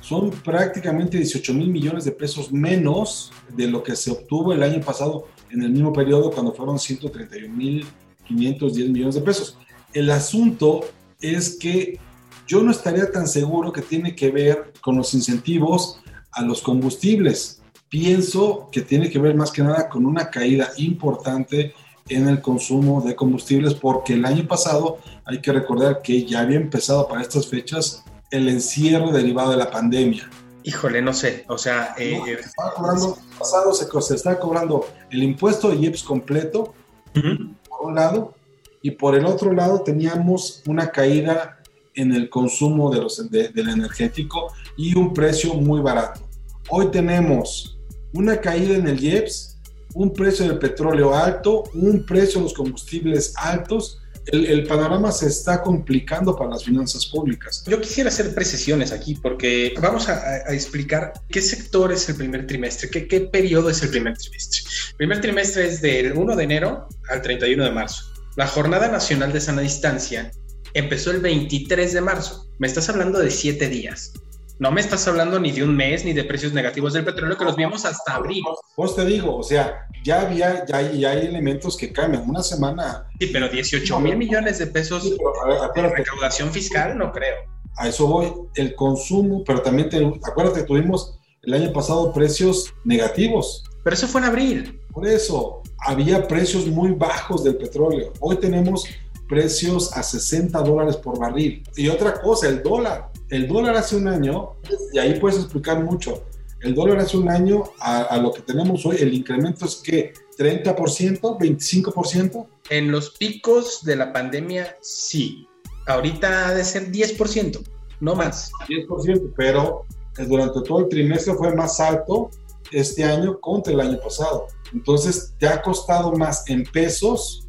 Son 0.00 0.30
prácticamente 0.30 1.18
18 1.18 1.54
mil 1.54 1.68
millones 1.68 2.04
de 2.04 2.12
pesos 2.12 2.50
menos 2.50 3.30
de 3.54 3.68
lo 3.68 3.82
que 3.82 3.94
se 3.94 4.10
obtuvo 4.10 4.52
el 4.52 4.62
año 4.62 4.80
pasado 4.80 5.28
en 5.52 5.62
el 5.62 5.70
mismo 5.70 5.92
periodo 5.92 6.30
cuando 6.30 6.52
fueron 6.52 6.76
131.510 6.76 8.90
millones 8.90 9.14
de 9.14 9.20
pesos. 9.20 9.56
El 9.92 10.10
asunto 10.10 10.80
es 11.20 11.58
que 11.58 11.98
yo 12.46 12.62
no 12.62 12.70
estaría 12.70 13.10
tan 13.10 13.28
seguro 13.28 13.72
que 13.72 13.82
tiene 13.82 14.14
que 14.14 14.30
ver 14.30 14.72
con 14.80 14.96
los 14.96 15.14
incentivos 15.14 16.00
a 16.32 16.42
los 16.42 16.62
combustibles. 16.62 17.62
Pienso 17.88 18.68
que 18.70 18.82
tiene 18.82 19.10
que 19.10 19.18
ver 19.18 19.34
más 19.34 19.50
que 19.50 19.62
nada 19.62 19.88
con 19.88 20.06
una 20.06 20.30
caída 20.30 20.70
importante 20.76 21.74
en 22.08 22.28
el 22.28 22.40
consumo 22.40 23.02
de 23.02 23.14
combustibles 23.14 23.74
porque 23.74 24.14
el 24.14 24.24
año 24.24 24.46
pasado 24.46 24.98
hay 25.24 25.40
que 25.40 25.52
recordar 25.52 26.02
que 26.02 26.24
ya 26.24 26.40
había 26.40 26.56
empezado 26.56 27.06
para 27.06 27.22
estas 27.22 27.46
fechas 27.46 28.04
el 28.30 28.48
encierro 28.48 29.12
derivado 29.12 29.52
de 29.52 29.56
la 29.56 29.70
pandemia. 29.70 30.28
Híjole, 30.62 31.02
no 31.02 31.12
sé, 31.12 31.44
o 31.48 31.56
sea... 31.56 31.94
Eh, 31.98 32.20
eh 32.26 32.38
cobrando, 32.76 33.18
pasado 33.38 33.72
se, 33.72 33.86
se, 34.02 34.14
está 34.14 34.38
cobrando 34.38 34.86
el 35.10 35.22
impuesto 35.22 35.70
de 35.70 35.76
IEPS 35.76 36.02
completo, 36.02 36.74
por 37.12 37.88
un 37.88 37.94
lado, 37.94 38.34
y 38.82 38.92
por 38.92 39.14
el 39.14 39.26
otro 39.26 39.52
lado 39.52 39.82
teníamos 39.82 40.62
una 40.66 40.90
caída 40.90 41.60
en 41.94 42.12
el 42.12 42.30
consumo 42.30 42.90
de 42.90 43.00
los, 43.00 43.30
del 43.30 43.68
energético 43.68 44.52
y 44.76 44.96
un 44.96 45.12
precio 45.12 45.54
muy 45.54 45.80
barato. 45.80 46.20
Hoy 46.68 46.90
tenemos 46.90 47.78
una 48.12 48.40
caída 48.40 48.76
en 48.76 48.86
el 48.86 49.02
IEPS, 49.02 49.58
un 49.94 50.12
precio 50.12 50.46
del 50.46 50.58
petróleo 50.58 51.14
alto, 51.14 51.64
un 51.74 52.04
precio 52.04 52.40
de 52.40 52.44
los 52.44 52.54
combustibles 52.54 53.34
altos 53.36 53.99
el, 54.26 54.66
panorama 54.66 55.10
se 55.12 55.26
está 55.26 55.62
complicando 55.62 56.36
para 56.36 56.50
las 56.50 56.64
finanzas 56.64 57.06
públicas. 57.06 57.64
Yo 57.66 57.80
quisiera 57.80 58.08
hacer 58.08 58.34
precisiones 58.34 58.92
aquí 58.92 59.14
porque 59.14 59.74
vamos 59.80 60.08
a, 60.08 60.38
explicar 60.52 61.12
qué 61.28 61.42
sector 61.42 61.92
es 61.92 62.08
el 62.08 62.16
primer 62.16 62.46
trimestre, 62.46 62.90
qué, 62.90 63.06
qué 63.06 63.20
periodo 63.20 63.70
es 63.70 63.82
el 63.82 63.90
primer 63.90 64.16
trimestre. 64.16 64.60
El 64.90 64.96
primer 64.96 65.20
trimestre 65.20 65.66
es 65.66 65.80
del 65.80 66.12
1 66.12 66.36
de 66.36 66.44
enero 66.44 66.88
al 67.08 67.22
31 67.22 67.64
de 67.64 67.70
marzo. 67.70 68.04
La 68.36 68.46
Jornada 68.46 68.88
Nacional 68.88 69.32
de 69.32 69.40
Sana 69.40 69.62
Distancia 69.62 70.30
empezó 70.74 71.10
el 71.10 71.20
23 71.20 71.92
de 71.92 72.00
marzo. 72.00 72.48
Me 72.58 72.66
estás 72.66 72.88
hablando 72.88 73.18
de 73.18 73.30
siete 73.30 73.68
días. 73.68 74.12
No 74.60 74.70
me 74.70 74.82
estás 74.82 75.08
hablando 75.08 75.40
ni 75.40 75.52
de 75.52 75.64
un 75.64 75.74
mes 75.74 76.04
ni 76.04 76.12
de 76.12 76.22
precios 76.22 76.52
negativos 76.52 76.92
del 76.92 77.02
petróleo 77.02 77.34
que 77.38 77.46
los 77.46 77.56
vimos 77.56 77.86
hasta 77.86 78.16
abril. 78.16 78.42
Pues 78.76 78.94
te 78.94 79.06
digo, 79.06 79.34
o 79.34 79.42
sea, 79.42 79.86
ya 80.04 80.20
había, 80.20 80.66
ya 80.66 80.76
hay, 80.76 81.02
hay 81.02 81.26
elementos 81.28 81.78
que 81.78 81.90
cambian. 81.90 82.28
Una 82.28 82.42
semana. 82.42 83.08
Sí, 83.18 83.28
pero 83.32 83.48
18 83.48 84.00
mil 84.00 84.18
millones 84.18 84.58
de 84.58 84.66
pesos 84.66 85.04
de 85.08 85.88
recaudación 85.88 86.52
fiscal, 86.52 86.98
no 86.98 87.10
creo. 87.10 87.36
A 87.78 87.88
eso 87.88 88.06
voy. 88.06 88.34
El 88.54 88.74
consumo, 88.74 89.42
pero 89.46 89.62
también 89.62 89.88
te, 89.88 89.96
acuérdate, 90.30 90.64
tuvimos 90.64 91.18
el 91.40 91.54
año 91.54 91.72
pasado 91.72 92.12
precios 92.12 92.70
negativos. 92.84 93.64
Pero 93.82 93.94
eso 93.94 94.08
fue 94.08 94.20
en 94.20 94.26
abril. 94.26 94.78
Por 94.92 95.06
eso, 95.06 95.62
había 95.78 96.28
precios 96.28 96.66
muy 96.66 96.90
bajos 96.90 97.44
del 97.44 97.56
petróleo. 97.56 98.12
Hoy 98.20 98.36
tenemos 98.36 98.84
precios 99.26 99.96
a 99.96 100.02
60 100.02 100.60
dólares 100.60 100.96
por 100.96 101.18
barril. 101.18 101.62
Y 101.76 101.88
otra 101.88 102.20
cosa, 102.20 102.46
el 102.46 102.62
dólar 102.62 103.09
el 103.30 103.48
dólar 103.48 103.76
hace 103.76 103.96
un 103.96 104.08
año, 104.08 104.56
y 104.92 104.98
ahí 104.98 105.18
puedes 105.18 105.38
explicar 105.38 105.82
mucho, 105.82 106.24
el 106.62 106.74
dólar 106.74 106.98
hace 106.98 107.16
un 107.16 107.30
año 107.30 107.64
a, 107.78 108.18
lo 108.18 108.32
que 108.32 108.42
tenemos 108.42 108.84
hoy, 108.84 108.96
el 109.00 109.14
incremento 109.14 109.64
es 109.64 109.76
que 109.76 110.12
30%, 110.36 111.20
25%. 111.20 112.46
En 112.68 112.90
los 112.90 113.10
picos 113.10 113.82
de 113.82 113.96
la 113.96 114.12
pandemia, 114.12 114.76
sí. 114.82 115.46
Ahorita 115.86 116.48
ha 116.48 116.54
de 116.54 116.64
ser 116.64 116.92
10%, 116.92 117.66
no 118.00 118.14
más. 118.14 118.52
10%, 118.68 119.32
pero 119.36 119.86
durante 120.18 120.60
todo 120.62 120.80
el 120.80 120.88
trimestre 120.88 121.34
fue 121.34 121.54
más 121.54 121.80
alto 121.80 122.30
este 122.72 123.04
año 123.04 123.40
contra 123.40 123.72
el 123.72 123.80
año 123.80 123.98
pasado. 123.98 124.46
Entonces, 124.74 125.34
te 125.38 125.48
ha 125.48 125.62
costado 125.62 126.12
más 126.12 126.48
en 126.48 126.64
pesos 126.64 127.48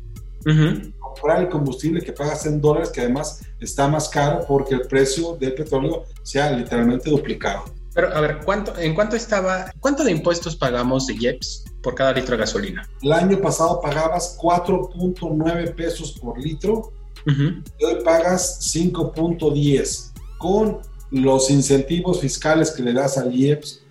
comprar 1.14 1.42
el 1.42 1.50
combustible 1.50 2.02
que 2.02 2.14
pagas 2.14 2.46
en 2.46 2.62
dólares, 2.62 2.90
que 2.90 3.02
además 3.02 3.42
está 3.60 3.88
más 3.88 4.10
caro 4.10 4.46
porque 4.48 4.76
el 4.76 4.82
precio 4.82 5.36
del 5.38 5.54
petróleo 5.54 6.06
se 6.24 6.42
ha 6.42 6.52
literalmente 6.52 7.10
duplicado. 7.10 7.66
Pero 7.94 8.16
a 8.16 8.22
ver, 8.22 8.40
¿cuánto, 8.46 8.78
¿en 8.78 8.96
cuánto 8.96 9.16
estaba, 9.16 9.72
cuánto 9.80 10.04
de 10.04 10.12
impuestos 10.12 10.56
pagamos 10.56 11.08
de 11.08 11.16
IEPS 11.16 11.66
por 11.84 11.94
cada 11.96 12.14
litro 12.14 12.32
de 12.32 12.38
gasolina? 12.38 12.88
El 13.02 13.12
año 13.12 13.42
pasado 13.42 13.82
pagabas 13.82 14.38
4.9 14.40 15.76
pesos 15.76 16.14
por 16.14 16.40
litro 16.40 16.94
y 17.26 17.86
hoy 17.86 18.04
pagas 18.04 18.60
5.10. 18.74 20.12
Con 20.38 20.80
los 21.12 21.50
incentivos 21.50 22.22
fiscales 22.22 22.72
que 22.72 22.82
le 22.82 22.94
das 22.94 23.18
al 23.18 23.36
IEPS, 23.36 23.84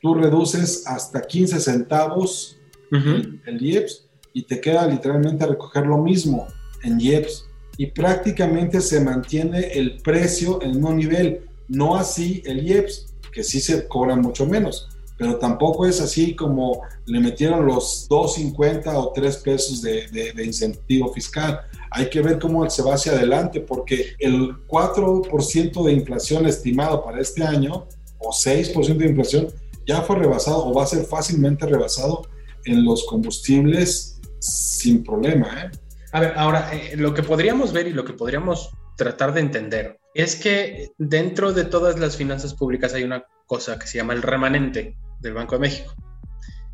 tú 0.00 0.14
reduces 0.14 0.86
hasta 0.86 1.20
15 1.20 1.60
centavos 1.60 2.56
el 2.90 3.58
IEPS 3.60 4.06
y 4.32 4.44
te 4.44 4.60
queda 4.60 4.86
literalmente 4.86 5.46
recoger 5.46 5.86
lo 5.86 5.98
mismo 5.98 6.48
en 6.82 7.00
IEPS 7.00 7.46
y 7.78 7.86
prácticamente 7.86 8.80
se 8.80 9.00
mantiene 9.00 9.72
el 9.72 9.98
precio 10.02 10.60
en 10.62 10.84
un 10.84 10.96
nivel, 10.96 11.48
no 11.68 11.96
así 11.96 12.42
el 12.44 12.66
IEPS, 12.66 13.06
que 13.32 13.42
sí 13.42 13.60
se 13.60 13.88
cobra 13.88 14.14
mucho 14.14 14.46
menos, 14.46 14.88
pero 15.16 15.36
tampoco 15.36 15.86
es 15.86 16.00
así 16.00 16.34
como 16.34 16.82
le 17.06 17.20
metieron 17.20 17.66
los 17.66 18.08
2.50 18.08 18.94
o 18.94 19.12
3 19.12 19.36
pesos 19.38 19.80
de, 19.80 20.08
de, 20.08 20.44
incentivo 20.44 21.12
fiscal. 21.12 21.60
Hay 21.90 22.10
que 22.10 22.20
ver 22.20 22.38
cómo 22.38 22.68
se 22.68 22.82
va 22.82 22.94
hacia 22.94 23.12
adelante, 23.12 23.60
porque 23.60 24.14
el 24.18 24.66
4% 24.66 25.84
de 25.84 25.92
inflación 25.92 26.46
estimado 26.46 27.04
para 27.04 27.20
este 27.20 27.44
año, 27.44 27.86
o 28.18 28.30
6% 28.30 28.96
de 28.96 29.06
inflación, 29.06 29.48
ya 29.86 30.02
fue 30.02 30.16
rebasado 30.16 30.66
o 30.66 30.74
va 30.74 30.84
a 30.84 30.86
ser 30.86 31.04
fácilmente 31.04 31.66
rebasado 31.66 32.26
en 32.64 32.84
los 32.84 33.04
combustibles 33.04 34.20
sin 34.38 35.04
problema. 35.04 35.64
¿eh? 35.64 35.70
A 36.12 36.20
ver, 36.20 36.34
ahora, 36.36 36.68
eh, 36.72 36.94
lo 36.96 37.14
que 37.14 37.22
podríamos 37.22 37.72
ver 37.72 37.86
y 37.86 37.92
lo 37.92 38.04
que 38.04 38.12
podríamos 38.12 38.70
tratar 38.96 39.32
de 39.32 39.40
entender 39.40 39.98
es 40.14 40.36
que 40.36 40.92
dentro 40.98 41.54
de 41.54 41.64
todas 41.64 41.98
las 41.98 42.18
finanzas 42.18 42.52
públicas 42.54 42.92
hay 42.92 43.02
una 43.02 43.24
cosa 43.46 43.78
que 43.78 43.86
se 43.86 43.96
llama 43.96 44.12
el 44.12 44.20
remanente 44.20 44.96
del 45.20 45.32
Banco 45.32 45.54
de 45.54 45.60
México. 45.60 45.94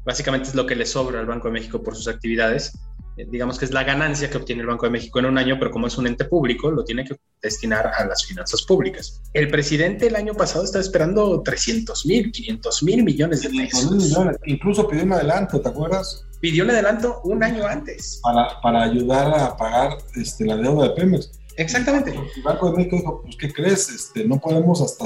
Básicamente 0.05 0.49
es 0.49 0.55
lo 0.57 0.67
que 0.67 0.75
le 0.75 0.87
sobra 0.87 1.21
al 1.21 1.27
Banco 1.27 1.47
de 1.49 1.53
México 1.53 1.83
por 1.83 1.95
sus 1.95 2.09
actividades. 2.09 2.73
Eh, 3.19 3.27
digamos 3.29 3.59
que 3.59 3.65
es 3.65 3.73
la 3.73 3.85
ganancia 3.85 4.31
que 4.31 4.37
obtiene 4.37 4.63
el 4.63 4.69
Banco 4.69 4.87
de 4.87 4.91
México 4.91 5.19
en 5.19 5.27
un 5.27 5.37
año, 5.37 5.57
pero 5.59 5.71
como 5.71 5.89
es 5.89 5.99
un 5.99 6.07
ente 6.07 6.25
público, 6.25 6.71
lo 6.71 6.85
tiene 6.85 7.05
que 7.05 7.17
destinar 7.43 7.89
a 7.89 8.07
las 8.07 8.25
finanzas 8.25 8.63
públicas. 8.63 9.21
El 9.35 9.49
presidente 9.49 10.07
el 10.07 10.17
año 10.17 10.35
pasado 10.35 10.65
estaba 10.65 10.83
esperando 10.83 11.43
300 11.43 12.07
mil, 12.07 12.31
500 12.31 12.83
mil 12.85 13.03
millones 13.03 13.43
de 13.43 13.51
pesos. 13.51 13.91
Millones. 13.91 14.37
Incluso 14.47 14.89
pidió 14.89 15.05
un 15.05 15.13
adelanto, 15.13 15.61
¿te 15.61 15.69
acuerdas? 15.69 16.25
pidió 16.41 16.65
un 16.65 16.71
adelanto 16.71 17.21
un 17.25 17.43
año 17.43 17.67
antes. 17.67 18.21
Para, 18.23 18.61
para 18.61 18.83
ayudar 18.85 19.27
a 19.35 19.57
pagar 19.57 19.99
este, 20.15 20.45
la 20.45 20.57
deuda 20.57 20.89
de 20.89 20.91
Pemex. 20.91 21.33
Exactamente. 21.57 22.13
El 22.13 22.43
Banco 22.43 22.71
de 22.71 22.77
México 22.77 22.97
dijo, 22.97 23.23
pues, 23.23 23.37
¿qué 23.37 23.53
crees? 23.53 23.89
Este, 23.89 24.25
no 24.25 24.39
podemos 24.39 24.81
hasta, 24.81 25.05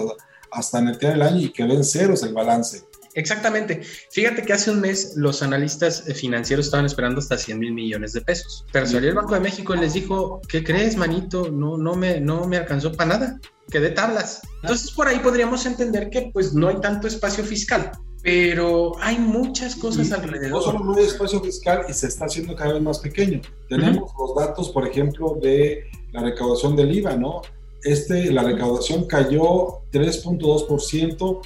hasta 0.50 0.80
netear 0.82 1.14
el 1.14 1.22
año 1.22 1.40
y 1.40 1.50
que 1.50 1.64
den 1.64 1.84
ceros 1.84 2.22
el 2.22 2.34
balance. 2.34 2.82
Exactamente. 3.14 3.82
Fíjate 4.10 4.42
que 4.42 4.52
hace 4.52 4.70
un 4.70 4.80
mes 4.80 5.14
los 5.16 5.42
analistas 5.42 6.04
financieros 6.14 6.66
estaban 6.66 6.86
esperando 6.86 7.20
hasta 7.20 7.36
100 7.36 7.58
mil 7.58 7.72
millones 7.72 8.12
de 8.12 8.22
pesos. 8.22 8.64
Pero 8.72 8.86
salió 8.86 9.10
el 9.10 9.14
Banco 9.14 9.34
de 9.34 9.40
México 9.40 9.74
y 9.74 9.78
les 9.78 9.94
dijo, 9.94 10.40
¿qué 10.48 10.64
crees, 10.64 10.96
manito? 10.96 11.50
No, 11.50 11.76
no, 11.76 11.94
me, 11.94 12.20
no 12.20 12.46
me 12.46 12.56
alcanzó 12.56 12.92
para 12.92 13.18
nada. 13.18 13.40
Quedé 13.70 13.90
tablas. 13.90 14.40
Entonces 14.62 14.90
por 14.92 15.08
ahí 15.08 15.18
podríamos 15.18 15.66
entender 15.66 16.10
que 16.10 16.30
pues 16.32 16.54
no 16.54 16.68
hay 16.68 16.80
tanto 16.80 17.06
espacio 17.06 17.44
fiscal 17.44 17.92
pero 18.22 18.92
hay 19.00 19.18
muchas 19.18 19.74
cosas 19.74 20.12
alrededor. 20.12 20.50
No 20.50 20.60
solo 20.60 20.78
no 20.84 20.94
hay 20.94 21.04
espacio 21.04 21.40
fiscal 21.40 21.84
y 21.88 21.92
se 21.92 22.06
está 22.06 22.26
haciendo 22.26 22.54
cada 22.54 22.74
vez 22.74 22.82
más 22.82 23.00
pequeño. 23.00 23.40
Tenemos 23.68 24.12
los 24.16 24.34
datos, 24.36 24.70
por 24.70 24.86
ejemplo, 24.86 25.38
de 25.42 25.84
la 26.12 26.22
recaudación 26.22 26.76
del 26.76 26.96
IVA, 26.96 27.16
¿no? 27.16 27.42
Este, 27.82 28.30
la 28.30 28.44
recaudación 28.44 29.06
cayó 29.06 29.80
3.2%, 29.92 31.40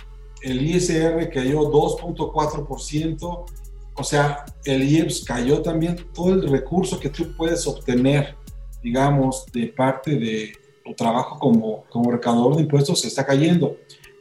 el 0.50 0.62
ISR 0.62 1.30
cayó 1.30 1.70
2.4%, 1.70 3.44
o 3.98 4.04
sea, 4.04 4.44
el 4.64 4.82
IEPS 4.82 5.24
cayó 5.24 5.62
también, 5.62 5.96
todo 6.12 6.34
el 6.34 6.48
recurso 6.48 7.00
que 7.00 7.08
tú 7.08 7.34
puedes 7.36 7.66
obtener, 7.66 8.36
digamos, 8.82 9.46
de 9.52 9.68
parte 9.68 10.18
de 10.18 10.52
tu 10.84 10.94
trabajo 10.94 11.38
como, 11.38 11.84
como 11.90 12.10
recaudador 12.10 12.56
de 12.56 12.62
impuestos 12.62 13.00
se 13.00 13.08
está 13.08 13.24
cayendo. 13.24 13.76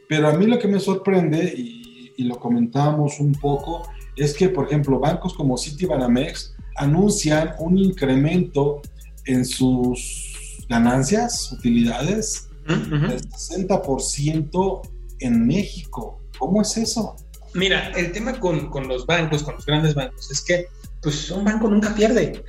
Pero 0.08 0.28
a 0.28 0.32
mí 0.32 0.46
lo 0.46 0.58
que 0.58 0.68
me 0.68 0.80
sorprende, 0.80 1.52
y 1.56 1.86
y 2.16 2.24
lo 2.24 2.38
comentábamos 2.38 3.20
un 3.20 3.32
poco, 3.32 3.82
es 4.16 4.34
que, 4.34 4.48
por 4.48 4.66
ejemplo, 4.66 4.98
bancos 4.98 5.34
como 5.34 5.58
Citibanamex 5.58 6.54
anuncian 6.76 7.52
un 7.58 7.78
incremento 7.78 8.80
en 9.26 9.44
sus 9.44 10.64
ganancias, 10.68 11.52
utilidades, 11.52 12.48
del 12.66 13.20
60% 13.30 14.80
en 15.20 15.46
México. 15.46 16.20
¿Cómo 16.38 16.62
es 16.62 16.76
eso? 16.76 17.16
Mira, 17.54 17.90
el 17.96 18.12
tema 18.12 18.38
con, 18.38 18.68
con, 18.70 18.86
los 18.86 19.06
bancos, 19.06 19.42
con 19.42 19.54
los 19.54 19.64
grandes 19.64 19.94
bancos, 19.94 20.30
es 20.30 20.42
que 20.42 20.66
pues 21.02 21.30
un 21.30 21.44
banco 21.44 21.68
nunca 21.68 21.94
pierde. 21.94 22.44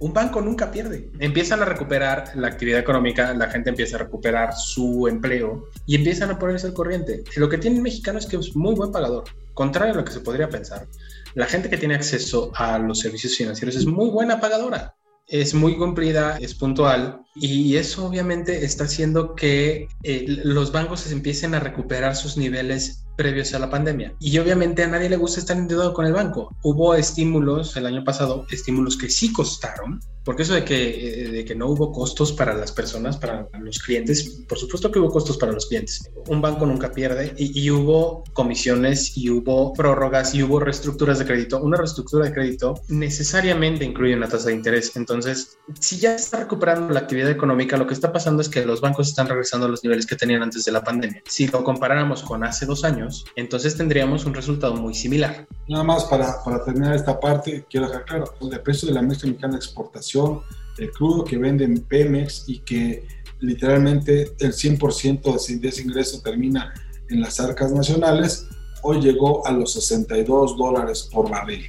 Un 0.00 0.12
banco 0.12 0.40
nunca 0.40 0.70
pierde. 0.70 1.10
Empiezan 1.18 1.60
a 1.60 1.64
recuperar 1.64 2.30
la 2.36 2.48
actividad 2.48 2.78
económica, 2.78 3.34
la 3.34 3.50
gente 3.50 3.70
empieza 3.70 3.96
a 3.96 4.00
recuperar 4.00 4.54
su 4.54 5.08
empleo 5.08 5.68
y 5.86 5.96
empiezan 5.96 6.30
a 6.30 6.38
ponerse 6.38 6.68
al 6.68 6.74
corriente. 6.74 7.24
Lo 7.36 7.48
que 7.48 7.58
tiene 7.58 7.76
el 7.76 7.82
mexicano 7.82 8.18
es 8.18 8.26
que 8.26 8.36
es 8.36 8.54
muy 8.54 8.74
buen 8.74 8.92
pagador, 8.92 9.24
contrario 9.54 9.94
a 9.94 9.96
lo 9.96 10.04
que 10.04 10.12
se 10.12 10.20
podría 10.20 10.48
pensar. 10.48 10.86
La 11.34 11.46
gente 11.46 11.68
que 11.68 11.76
tiene 11.76 11.96
acceso 11.96 12.52
a 12.54 12.78
los 12.78 13.00
servicios 13.00 13.36
financieros 13.36 13.74
es 13.76 13.86
muy 13.86 14.08
buena 14.08 14.40
pagadora 14.40 14.94
es 15.28 15.54
muy 15.54 15.76
cumplida, 15.76 16.38
es 16.38 16.54
puntual 16.54 17.20
y 17.34 17.76
eso 17.76 18.06
obviamente 18.06 18.64
está 18.64 18.84
haciendo 18.84 19.34
que 19.34 19.88
eh, 20.02 20.24
los 20.26 20.72
bancos 20.72 21.10
empiecen 21.12 21.54
a 21.54 21.60
recuperar 21.60 22.16
sus 22.16 22.36
niveles 22.36 23.04
previos 23.18 23.52
a 23.52 23.58
la 23.58 23.68
pandemia. 23.68 24.14
Y 24.20 24.38
obviamente 24.38 24.84
a 24.84 24.86
nadie 24.86 25.10
le 25.10 25.16
gusta 25.16 25.40
estar 25.40 25.56
endeudado 25.56 25.92
con 25.92 26.06
el 26.06 26.12
banco. 26.12 26.54
Hubo 26.62 26.94
estímulos 26.94 27.76
el 27.76 27.84
año 27.84 28.04
pasado, 28.04 28.46
estímulos 28.48 28.96
que 28.96 29.10
sí 29.10 29.32
costaron, 29.32 30.00
porque 30.24 30.42
eso 30.42 30.54
de 30.54 30.64
que, 30.64 31.24
eh, 31.24 31.28
de 31.30 31.44
que 31.44 31.54
no 31.54 31.68
hubo 31.68 31.90
costos 31.90 32.32
para 32.32 32.54
las 32.54 32.70
personas, 32.70 33.16
para 33.16 33.48
los 33.58 33.78
clientes, 33.78 34.44
por 34.48 34.58
supuesto 34.58 34.92
que 34.92 34.98
hubo 34.98 35.10
costos 35.10 35.36
para 35.36 35.52
los 35.52 35.66
clientes. 35.66 36.08
Un 36.28 36.40
banco 36.40 36.64
nunca 36.64 36.92
pierde 36.92 37.34
y, 37.36 37.58
y 37.58 37.70
hubo 37.70 38.22
comisiones 38.34 39.16
y 39.16 39.30
hubo 39.30 39.72
prórrogas 39.72 40.34
y 40.34 40.42
hubo 40.42 40.60
reestructuras 40.60 41.18
de 41.18 41.24
crédito. 41.24 41.60
Una 41.60 41.78
reestructura 41.78 42.26
de 42.26 42.32
crédito 42.32 42.80
necesariamente 42.88 43.84
incluye 43.84 44.14
una 44.14 44.28
tasa 44.28 44.48
de 44.48 44.54
interés. 44.54 44.94
Entonces, 44.96 45.58
si 45.80 45.98
ya 45.98 46.14
está 46.14 46.40
recuperando 46.40 46.92
la 46.92 47.00
actividad 47.00 47.30
económica, 47.30 47.76
lo 47.76 47.86
que 47.86 47.94
está 47.94 48.12
pasando 48.12 48.42
es 48.42 48.48
que 48.48 48.64
los 48.64 48.80
bancos 48.80 49.08
están 49.08 49.28
regresando 49.28 49.66
a 49.66 49.70
los 49.70 49.82
niveles 49.82 50.06
que 50.06 50.14
tenían 50.14 50.42
antes 50.42 50.64
de 50.64 50.72
la 50.72 50.84
pandemia. 50.84 51.22
Si 51.26 51.48
lo 51.48 51.64
comparáramos 51.64 52.22
con 52.22 52.44
hace 52.44 52.66
dos 52.66 52.84
años, 52.84 53.07
entonces 53.36 53.76
tendríamos 53.76 54.24
un 54.24 54.34
resultado 54.34 54.74
muy 54.74 54.94
similar. 54.94 55.46
Nada 55.68 55.84
más 55.84 56.04
para, 56.04 56.42
para 56.44 56.64
terminar 56.64 56.94
esta 56.94 57.18
parte, 57.18 57.64
quiero 57.68 57.86
dejar 57.86 58.04
claro, 58.04 58.34
el 58.40 58.60
precio 58.60 58.88
de 58.88 58.94
la 58.94 59.02
industria 59.02 59.30
mexicana 59.30 59.54
de 59.54 59.58
exportación, 59.58 60.40
el 60.78 60.90
crudo 60.92 61.24
que 61.24 61.38
venden 61.38 61.80
Pemex 61.80 62.48
y 62.48 62.60
que 62.60 63.06
literalmente 63.40 64.32
el 64.38 64.52
100% 64.52 65.60
de 65.60 65.68
ese 65.68 65.82
ingreso 65.82 66.20
termina 66.22 66.72
en 67.08 67.20
las 67.20 67.40
arcas 67.40 67.72
nacionales, 67.72 68.46
hoy 68.82 69.00
llegó 69.00 69.44
a 69.46 69.52
los 69.52 69.72
62 69.72 70.56
dólares 70.56 71.08
por 71.12 71.30
barril. 71.30 71.64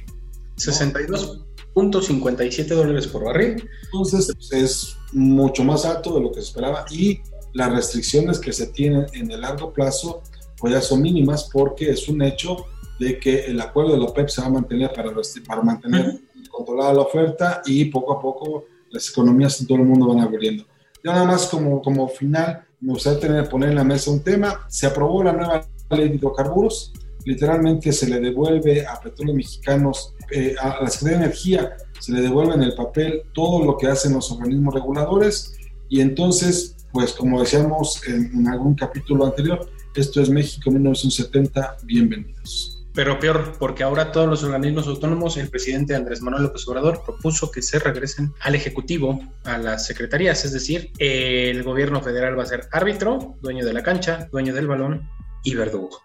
62.57 0.56 2.66
dólares 2.66 3.06
por 3.06 3.24
barril. 3.24 3.68
Entonces 3.84 4.32
es 4.50 4.96
mucho 5.12 5.64
más 5.64 5.84
alto 5.84 6.14
de 6.14 6.20
lo 6.20 6.30
que 6.30 6.40
se 6.40 6.46
esperaba 6.48 6.84
y 6.90 7.20
las 7.52 7.72
restricciones 7.72 8.38
que 8.38 8.52
se 8.52 8.68
tienen 8.68 9.06
en 9.12 9.28
el 9.30 9.40
largo 9.40 9.72
plazo 9.72 10.22
pues 10.60 10.72
ya 10.74 10.80
son 10.80 11.02
mínimas 11.02 11.48
porque 11.52 11.90
es 11.90 12.08
un 12.08 12.22
hecho 12.22 12.66
de 12.98 13.18
que 13.18 13.46
el 13.46 13.60
acuerdo 13.60 13.92
de 13.92 13.98
la 13.98 14.04
OPEP 14.04 14.28
se 14.28 14.42
va 14.42 14.48
a 14.48 14.50
mantener 14.50 14.92
para, 14.92 15.10
para 15.46 15.62
mantener 15.62 16.20
controlada 16.50 16.92
la 16.92 17.00
oferta 17.00 17.62
y 17.64 17.86
poco 17.86 18.12
a 18.12 18.20
poco 18.20 18.66
las 18.90 19.08
economías 19.08 19.58
en 19.60 19.66
todo 19.66 19.78
el 19.78 19.84
mundo 19.84 20.08
van 20.08 20.20
abriendo. 20.20 20.64
Ya 21.02 21.12
nada 21.12 21.24
más 21.24 21.46
como, 21.46 21.80
como 21.80 22.08
final, 22.08 22.62
me 22.80 22.92
gustaría 22.92 23.20
tener, 23.20 23.48
poner 23.48 23.70
en 23.70 23.76
la 23.76 23.84
mesa 23.84 24.10
un 24.10 24.20
tema. 24.20 24.66
Se 24.68 24.86
aprobó 24.86 25.22
la 25.22 25.32
nueva 25.32 25.66
ley 25.90 26.08
de 26.10 26.16
hidrocarburos. 26.16 26.92
Literalmente 27.24 27.92
se 27.92 28.08
le 28.08 28.20
devuelve 28.20 28.86
a 28.86 29.00
petróleos 29.00 29.36
mexicanos, 29.36 30.14
eh, 30.30 30.54
a 30.60 30.82
la 30.82 30.90
Secretaría 30.90 31.18
de 31.18 31.24
Energía, 31.24 31.76
se 31.98 32.12
le 32.12 32.22
devuelve 32.22 32.54
en 32.54 32.62
el 32.62 32.74
papel 32.74 33.22
todo 33.34 33.64
lo 33.64 33.76
que 33.76 33.86
hacen 33.86 34.14
los 34.14 34.30
organismos 34.32 34.74
reguladores. 34.74 35.54
Y 35.88 36.00
entonces, 36.00 36.76
pues 36.92 37.12
como 37.12 37.40
decíamos 37.40 38.06
en, 38.06 38.30
en 38.34 38.48
algún 38.48 38.74
capítulo 38.74 39.26
anterior, 39.26 39.70
esto 39.94 40.20
es 40.20 40.30
México 40.30 40.70
1970, 40.70 41.78
bienvenidos. 41.84 42.76
Pero 42.94 43.18
peor, 43.20 43.56
porque 43.58 43.84
ahora 43.84 44.10
todos 44.10 44.28
los 44.28 44.42
organismos 44.42 44.86
autónomos, 44.86 45.36
el 45.36 45.48
presidente 45.48 45.94
Andrés 45.94 46.22
Manuel 46.22 46.44
López 46.44 46.66
Obrador 46.66 47.02
propuso 47.04 47.50
que 47.50 47.62
se 47.62 47.78
regresen 47.78 48.32
al 48.40 48.56
Ejecutivo, 48.56 49.20
a 49.44 49.58
las 49.58 49.86
secretarías, 49.86 50.44
es 50.44 50.52
decir, 50.52 50.90
el 50.98 51.62
gobierno 51.62 52.02
federal 52.02 52.38
va 52.38 52.42
a 52.42 52.46
ser 52.46 52.68
árbitro, 52.72 53.36
dueño 53.42 53.64
de 53.64 53.72
la 53.72 53.82
cancha, 53.82 54.28
dueño 54.32 54.54
del 54.54 54.66
balón 54.66 55.08
y 55.44 55.54
verdugo. 55.54 56.02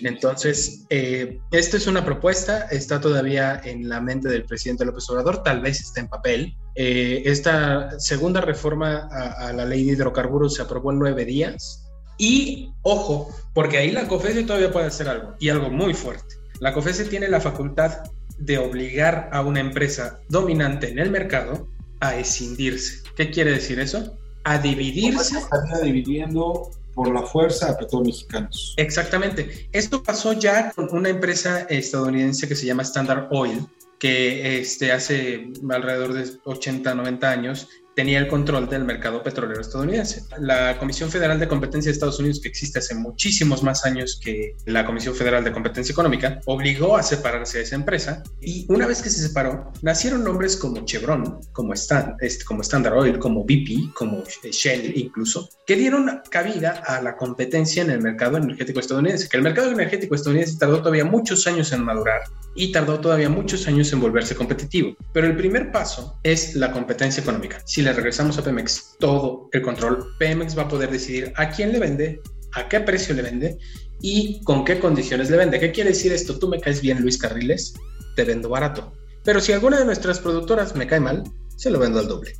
Entonces, 0.00 0.84
eh, 0.90 1.38
esta 1.52 1.76
es 1.76 1.86
una 1.86 2.04
propuesta, 2.04 2.66
está 2.70 3.00
todavía 3.00 3.60
en 3.64 3.88
la 3.88 4.00
mente 4.00 4.28
del 4.28 4.44
presidente 4.44 4.84
López 4.84 5.08
Obrador, 5.10 5.42
tal 5.42 5.60
vez 5.60 5.80
está 5.80 6.00
en 6.00 6.08
papel. 6.08 6.54
Eh, 6.74 7.22
esta 7.24 7.98
segunda 7.98 8.40
reforma 8.40 9.08
a, 9.10 9.48
a 9.48 9.52
la 9.52 9.64
ley 9.64 9.84
de 9.84 9.92
hidrocarburos 9.92 10.54
se 10.54 10.62
aprobó 10.62 10.92
en 10.92 10.98
nueve 10.98 11.24
días, 11.24 11.89
y 12.20 12.70
ojo, 12.82 13.34
porque 13.54 13.78
ahí 13.78 13.90
la 13.90 14.06
COFESE 14.06 14.44
todavía 14.44 14.70
puede 14.70 14.86
hacer 14.86 15.08
algo, 15.08 15.34
y 15.40 15.48
algo 15.48 15.70
muy 15.70 15.94
fuerte. 15.94 16.36
La 16.60 16.74
COFESE 16.74 17.06
tiene 17.06 17.28
la 17.28 17.40
facultad 17.40 18.02
de 18.38 18.58
obligar 18.58 19.30
a 19.32 19.40
una 19.40 19.60
empresa 19.60 20.20
dominante 20.28 20.90
en 20.90 20.98
el 20.98 21.10
mercado 21.10 21.66
a 22.00 22.16
escindirse. 22.16 23.02
¿Qué 23.16 23.30
quiere 23.30 23.52
decir 23.52 23.80
eso? 23.80 24.18
A 24.44 24.58
dividirse. 24.58 25.38
Estaría 25.38 25.78
dividiendo 25.78 26.70
por 26.94 27.10
la 27.10 27.22
fuerza 27.22 27.70
a 27.70 27.78
petróleos 27.78 28.18
mexicanos. 28.18 28.74
Exactamente. 28.76 29.68
Esto 29.72 30.02
pasó 30.02 30.34
ya 30.34 30.72
con 30.72 30.94
una 30.94 31.08
empresa 31.08 31.60
estadounidense 31.70 32.46
que 32.46 32.54
se 32.54 32.66
llama 32.66 32.82
Standard 32.82 33.28
Oil, 33.30 33.66
que 33.98 34.58
este, 34.58 34.92
hace 34.92 35.52
alrededor 35.70 36.12
de 36.12 36.30
80, 36.44 36.94
90 36.94 37.30
años 37.30 37.68
tenía 37.94 38.18
el 38.18 38.28
control 38.28 38.68
del 38.68 38.84
mercado 38.84 39.22
petrolero 39.22 39.60
estadounidense. 39.60 40.24
La 40.38 40.78
Comisión 40.78 41.10
Federal 41.10 41.38
de 41.38 41.48
Competencia 41.48 41.90
de 41.90 41.94
Estados 41.94 42.18
Unidos, 42.18 42.40
que 42.40 42.48
existe 42.48 42.78
hace 42.78 42.94
muchísimos 42.94 43.62
más 43.62 43.84
años 43.84 44.20
que 44.22 44.56
la 44.66 44.86
Comisión 44.86 45.14
Federal 45.14 45.44
de 45.44 45.52
Competencia 45.52 45.92
Económica, 45.92 46.40
obligó 46.46 46.96
a 46.96 47.02
separarse 47.02 47.58
de 47.58 47.64
esa 47.64 47.74
empresa 47.74 48.22
y 48.40 48.66
una 48.68 48.86
vez 48.86 49.02
que 49.02 49.10
se 49.10 49.26
separó, 49.26 49.72
nacieron 49.82 50.24
nombres 50.24 50.56
como 50.56 50.84
Chevron, 50.84 51.40
como, 51.52 51.74
Stan, 51.74 52.16
este, 52.20 52.44
como 52.44 52.62
Standard 52.62 52.96
Oil, 52.96 53.18
como 53.18 53.44
BP, 53.44 53.92
como 53.94 54.22
Shell 54.24 54.96
incluso, 54.96 55.48
que 55.66 55.76
dieron 55.76 56.22
cabida 56.30 56.82
a 56.86 57.00
la 57.00 57.16
competencia 57.16 57.82
en 57.82 57.90
el 57.90 58.00
mercado 58.00 58.36
energético 58.36 58.80
estadounidense, 58.80 59.28
que 59.28 59.36
el 59.36 59.42
mercado 59.42 59.70
energético 59.70 60.14
estadounidense 60.14 60.58
tardó 60.58 60.78
todavía 60.78 61.04
muchos 61.04 61.46
años 61.46 61.72
en 61.72 61.84
madurar 61.84 62.22
y 62.54 62.72
tardó 62.72 63.00
todavía 63.00 63.28
muchos 63.28 63.66
años 63.68 63.92
en 63.92 64.00
volverse 64.00 64.34
competitivo. 64.34 64.96
Pero 65.12 65.26
el 65.26 65.36
primer 65.36 65.70
paso 65.70 66.18
es 66.22 66.54
la 66.54 66.72
competencia 66.72 67.22
económica. 67.22 67.60
Si 67.64 67.79
le 67.82 67.92
regresamos 67.92 68.38
a 68.38 68.42
Pemex 68.42 68.96
todo 68.98 69.48
el 69.52 69.62
control, 69.62 70.14
Pemex 70.18 70.56
va 70.56 70.62
a 70.62 70.68
poder 70.68 70.90
decidir 70.90 71.32
a 71.36 71.50
quién 71.50 71.72
le 71.72 71.78
vende, 71.78 72.20
a 72.52 72.68
qué 72.68 72.80
precio 72.80 73.14
le 73.14 73.22
vende 73.22 73.58
y 74.00 74.42
con 74.44 74.64
qué 74.64 74.78
condiciones 74.78 75.30
le 75.30 75.36
vende. 75.36 75.60
¿Qué 75.60 75.72
quiere 75.72 75.90
decir 75.90 76.12
esto? 76.12 76.38
Tú 76.38 76.48
me 76.48 76.60
caes 76.60 76.80
bien, 76.80 77.00
Luis 77.00 77.18
Carriles, 77.18 77.74
te 78.16 78.24
vendo 78.24 78.48
barato. 78.48 78.92
Pero 79.24 79.40
si 79.40 79.52
alguna 79.52 79.78
de 79.78 79.84
nuestras 79.84 80.18
productoras 80.18 80.74
me 80.74 80.86
cae 80.86 81.00
mal, 81.00 81.24
se 81.56 81.70
lo 81.70 81.78
vendo 81.78 81.98
al 82.00 82.08
doble. 82.08 82.32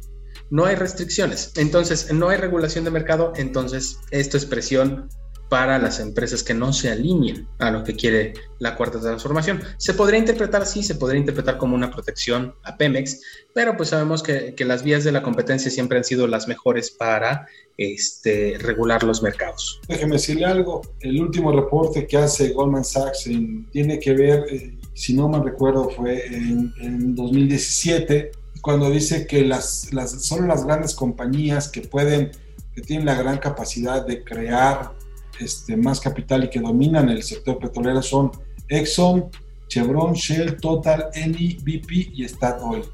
No 0.51 0.65
hay 0.65 0.75
restricciones, 0.75 1.53
entonces 1.57 2.13
no 2.13 2.29
hay 2.29 2.39
regulación 2.39 2.85
de 2.85 2.91
mercado, 2.91 3.33
entonces 3.37 3.99
esto 4.11 4.37
es 4.37 4.47
presión 4.47 5.09
para 5.51 5.79
las 5.81 5.99
empresas 5.99 6.45
que 6.45 6.55
no 6.55 6.73
se 6.73 6.91
alineen 6.91 7.49
a 7.59 7.73
lo 7.73 7.83
que 7.83 7.97
quiere 7.97 8.35
la 8.61 8.77
cuarta 8.77 9.01
transformación. 9.01 9.61
Se 9.79 9.93
podría 9.93 10.21
interpretar 10.21 10.63
así, 10.63 10.85
se 10.85 10.95
podría 10.95 11.19
interpretar 11.19 11.59
como 11.59 11.75
una 11.75 11.91
protección 11.91 12.55
a 12.63 12.77
Pemex, 12.77 13.21
pero 13.53 13.77
pues 13.77 13.89
sabemos 13.89 14.23
que, 14.23 14.55
que 14.55 14.65
las 14.65 14.85
vías 14.85 15.03
de 15.03 15.11
la 15.11 15.23
competencia 15.23 15.69
siempre 15.69 15.99
han 15.99 16.05
sido 16.05 16.29
las 16.29 16.47
mejores 16.47 16.93
para 16.93 17.49
este, 17.77 18.59
regular 18.61 19.03
los 19.03 19.23
mercados. 19.25 19.81
Déjeme 19.89 20.13
decirle 20.13 20.45
algo, 20.45 20.83
el 21.01 21.21
último 21.21 21.51
reporte 21.51 22.07
que 22.07 22.17
hace 22.17 22.51
Goldman 22.51 22.85
Sachs 22.85 23.29
tiene 23.73 23.99
que 23.99 24.15
ver, 24.15 24.45
eh, 24.51 24.79
si 24.95 25.15
no 25.15 25.29
me 25.29 25.43
recuerdo, 25.43 25.91
fue 25.91 26.27
en, 26.27 26.73
en 26.81 27.15
2017, 27.17 28.31
cuando 28.61 28.89
dice 28.89 29.27
que 29.27 29.45
las, 29.45 29.93
las, 29.93 30.25
son 30.25 30.47
las 30.47 30.65
grandes 30.65 30.95
compañías 30.95 31.69
que 31.69 31.81
pueden, 31.81 32.31
que 32.73 32.83
tienen 32.83 33.07
la 33.07 33.15
gran 33.15 33.39
capacidad 33.39 34.07
de 34.07 34.23
crear 34.23 35.00
este, 35.41 35.77
más 35.77 36.01
capital 36.01 36.45
y 36.45 36.51
que 36.51 36.61
dominan 36.61 37.09
el 37.09 37.23
sector 37.23 37.59
petrolero 37.59 38.03
son 38.03 38.31
Exxon, 38.69 39.31
Chevron, 39.69 40.15
Shell, 40.15 40.57
Total, 40.61 41.07
Eni, 41.15 41.55
BP 41.55 42.13
y 42.15 42.29
Statoil. 42.29 42.85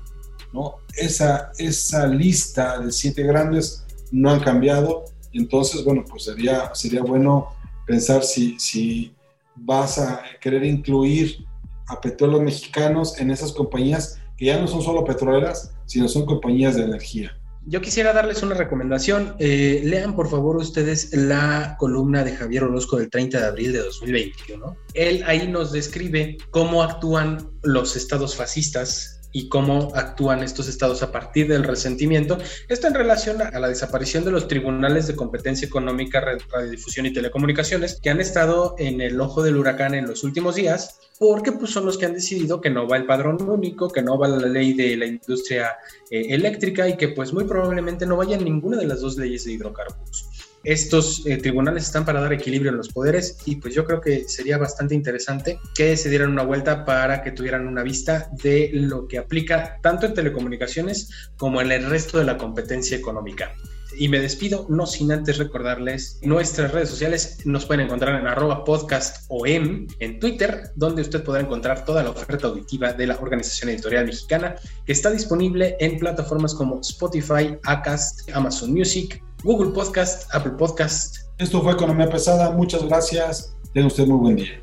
¿no? 0.52 0.76
Esa, 0.96 1.52
esa 1.59 2.06
lista 2.06 2.78
de 2.78 2.92
siete 2.92 3.22
grandes 3.22 3.85
no 4.11 4.30
han 4.30 4.40
cambiado. 4.40 5.04
Entonces, 5.32 5.85
bueno, 5.85 6.04
pues 6.09 6.24
sería, 6.24 6.74
sería 6.74 7.02
bueno 7.02 7.48
pensar 7.87 8.22
si, 8.22 8.59
si 8.59 9.12
vas 9.54 9.98
a 9.98 10.22
querer 10.40 10.64
incluir 10.64 11.44
a 11.88 12.00
petróleos 12.00 12.42
mexicanos 12.42 13.18
en 13.18 13.30
esas 13.30 13.52
compañías 13.52 14.18
que 14.37 14.46
ya 14.46 14.61
no 14.61 14.66
son 14.66 14.82
solo 14.82 15.04
petroleras, 15.04 15.72
sino 15.87 16.09
son 16.09 16.26
compañías 16.26 16.76
de 16.76 16.85
energía. 16.85 17.38
Yo 17.68 17.81
quisiera 17.81 18.12
darles 18.12 18.44
una 18.44 18.55
recomendación. 18.55 19.35
Eh, 19.40 19.83
lean 19.85 20.14
por 20.14 20.31
favor 20.31 20.57
ustedes 20.57 21.12
la 21.12 21.76
columna 21.81 22.22
de 22.22 22.37
Javier 22.37 22.62
Orozco 22.62 22.96
del 22.96 23.11
30 23.11 23.40
de 23.40 23.46
abril 23.46 23.72
de 23.72 23.81
2021. 23.81 24.76
Él 24.94 25.24
ahí 25.26 25.48
nos 25.48 25.72
describe 25.72 26.37
cómo 26.50 26.85
actúan 26.85 27.50
los 27.64 27.96
estados 27.96 28.37
fascistas 28.37 29.15
y 29.37 29.51
cómo 29.51 29.92
actúan 29.94 30.42
estos 30.42 30.66
estados 30.66 31.03
a 31.03 31.12
partir 31.12 31.46
del 31.46 31.62
resentimiento. 31.62 32.38
Esto 32.70 32.87
en 32.87 32.94
relación 32.94 33.42
a 33.42 33.59
la 33.59 33.68
desaparición 33.68 34.25
de 34.25 34.31
los 34.31 34.49
tribunales 34.49 35.07
de 35.09 35.14
competencia 35.14 35.66
económica, 35.66 36.22
radiodifusión 36.51 37.05
y 37.05 37.12
telecomunicaciones, 37.12 38.01
que 38.01 38.09
han 38.09 38.18
estado 38.18 38.77
en 38.79 39.03
el 39.03 39.20
ojo 39.20 39.42
del 39.42 39.59
huracán 39.59 39.92
en 39.92 40.07
los 40.07 40.25
últimos 40.25 40.55
días, 40.55 41.01
porque 41.18 41.53
pues, 41.53 41.70
son 41.70 41.85
los 41.85 41.99
que 41.99 42.07
han 42.07 42.14
decidido 42.14 42.62
que 42.62 42.70
no 42.70 42.88
va 42.88 42.96
el 42.96 43.05
padrón 43.05 43.46
único, 43.46 43.90
que 43.90 44.01
no 44.01 44.18
va 44.18 44.27
la 44.27 44.46
ley 44.46 44.72
de 44.72 44.96
la 44.96 45.05
industria 45.05 45.77
eh, 46.11 46.29
eléctrica 46.31 46.88
y 46.88 46.96
que 46.96 47.09
pues 47.09 47.35
muy 47.35 47.44
probablemente 47.44 48.07
no 48.07 48.16
vaya 48.16 48.38
ninguna 48.38 48.79
de 48.79 48.87
las 48.87 49.03
dos 49.03 49.18
leyes 49.18 49.44
de 49.44 49.53
hidrocarburos 49.53 50.36
estos 50.66 51.24
eh, 51.26 51.37
tribunales 51.37 51.85
están 51.85 52.05
para 52.05 52.20
dar 52.20 52.33
equilibrio 52.33 52.72
en 52.72 52.76
los 52.76 52.88
poderes 52.88 53.38
y 53.46 53.57
pues 53.57 53.72
yo 53.72 53.85
creo 53.85 54.00
que 54.00 54.29
sería 54.29 54.59
bastante 54.59 54.96
interesante 54.96 55.61
que 55.76 55.96
se 55.96 56.11
dieran 56.11 56.31
una 56.31 56.42
vuelta 56.42 56.85
para 56.85 57.22
que 57.22 57.31
tuvieran 57.31 57.68
una 57.68 57.85
vista 57.85 58.29
de 58.42 58.70
lo 58.72 59.07
que 59.07 59.18
aplica 59.18 59.79
tanto 59.81 60.07
en 60.07 60.14
telecomunicaciones 60.14 61.31
como 61.37 61.61
en 61.61 61.70
el 61.70 61.88
resto 61.88 62.18
de 62.18 62.24
la 62.24 62.37
competencia 62.37 62.96
económica. 62.96 63.52
Y 63.96 64.09
me 64.09 64.18
despido, 64.18 64.66
no 64.68 64.87
sin 64.87 65.12
antes 65.12 65.38
recordarles 65.38 66.18
nuestras 66.22 66.72
redes 66.72 66.90
sociales. 66.90 67.38
Nos 67.44 67.64
pueden 67.64 67.87
encontrar 67.87 68.20
en 68.20 68.26
arroba 68.26 68.64
podcast 68.64 69.24
en 69.31 70.18
Twitter, 70.20 70.72
donde 70.74 71.02
usted 71.02 71.22
podrá 71.22 71.42
encontrar 71.42 71.85
toda 71.85 72.02
la 72.02 72.11
oferta 72.11 72.48
auditiva 72.48 72.92
de 72.92 73.07
la 73.07 73.16
Organización 73.16 73.70
Editorial 73.70 74.07
Mexicana, 74.07 74.57
que 74.85 74.92
está 74.92 75.11
disponible 75.11 75.76
en 75.79 75.98
plataformas 75.98 76.55
como 76.55 76.81
Spotify, 76.81 77.57
Acast, 77.62 78.29
Amazon 78.35 78.72
Music, 78.72 79.22
Google 79.46 79.70
Podcast, 79.72 80.28
Apple 80.35 80.54
Podcast. 80.59 81.18
Esto 81.38 81.62
fue 81.62 81.72
Economía 81.72 82.11
Pesada. 82.11 82.50
Muchas 82.50 82.82
gracias. 82.82 83.54
Tenga 83.72 83.87
usted 83.87 84.04
muy 84.04 84.18
buen 84.18 84.35
día. 84.35 84.61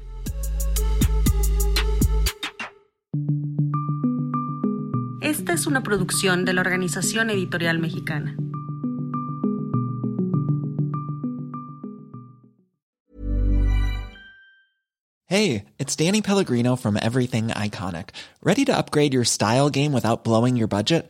Esta 5.22 5.54
es 5.54 5.68
una 5.68 5.84
producción 5.84 6.44
de 6.44 6.52
la 6.52 6.60
Organización 6.60 7.30
Editorial 7.30 7.80
Mexicana. 7.80 8.36
Hey, 15.28 15.64
it's 15.80 15.96
Danny 15.96 16.22
Pellegrino 16.22 16.76
from 16.76 16.98
Everything 17.02 17.48
Iconic. 17.48 18.10
Ready 18.44 18.66
to 18.66 18.76
upgrade 18.76 19.14
your 19.14 19.24
style 19.24 19.70
game 19.70 19.94
without 19.94 20.26
blowing 20.26 20.58
your 20.58 20.68
budget? 20.68 21.10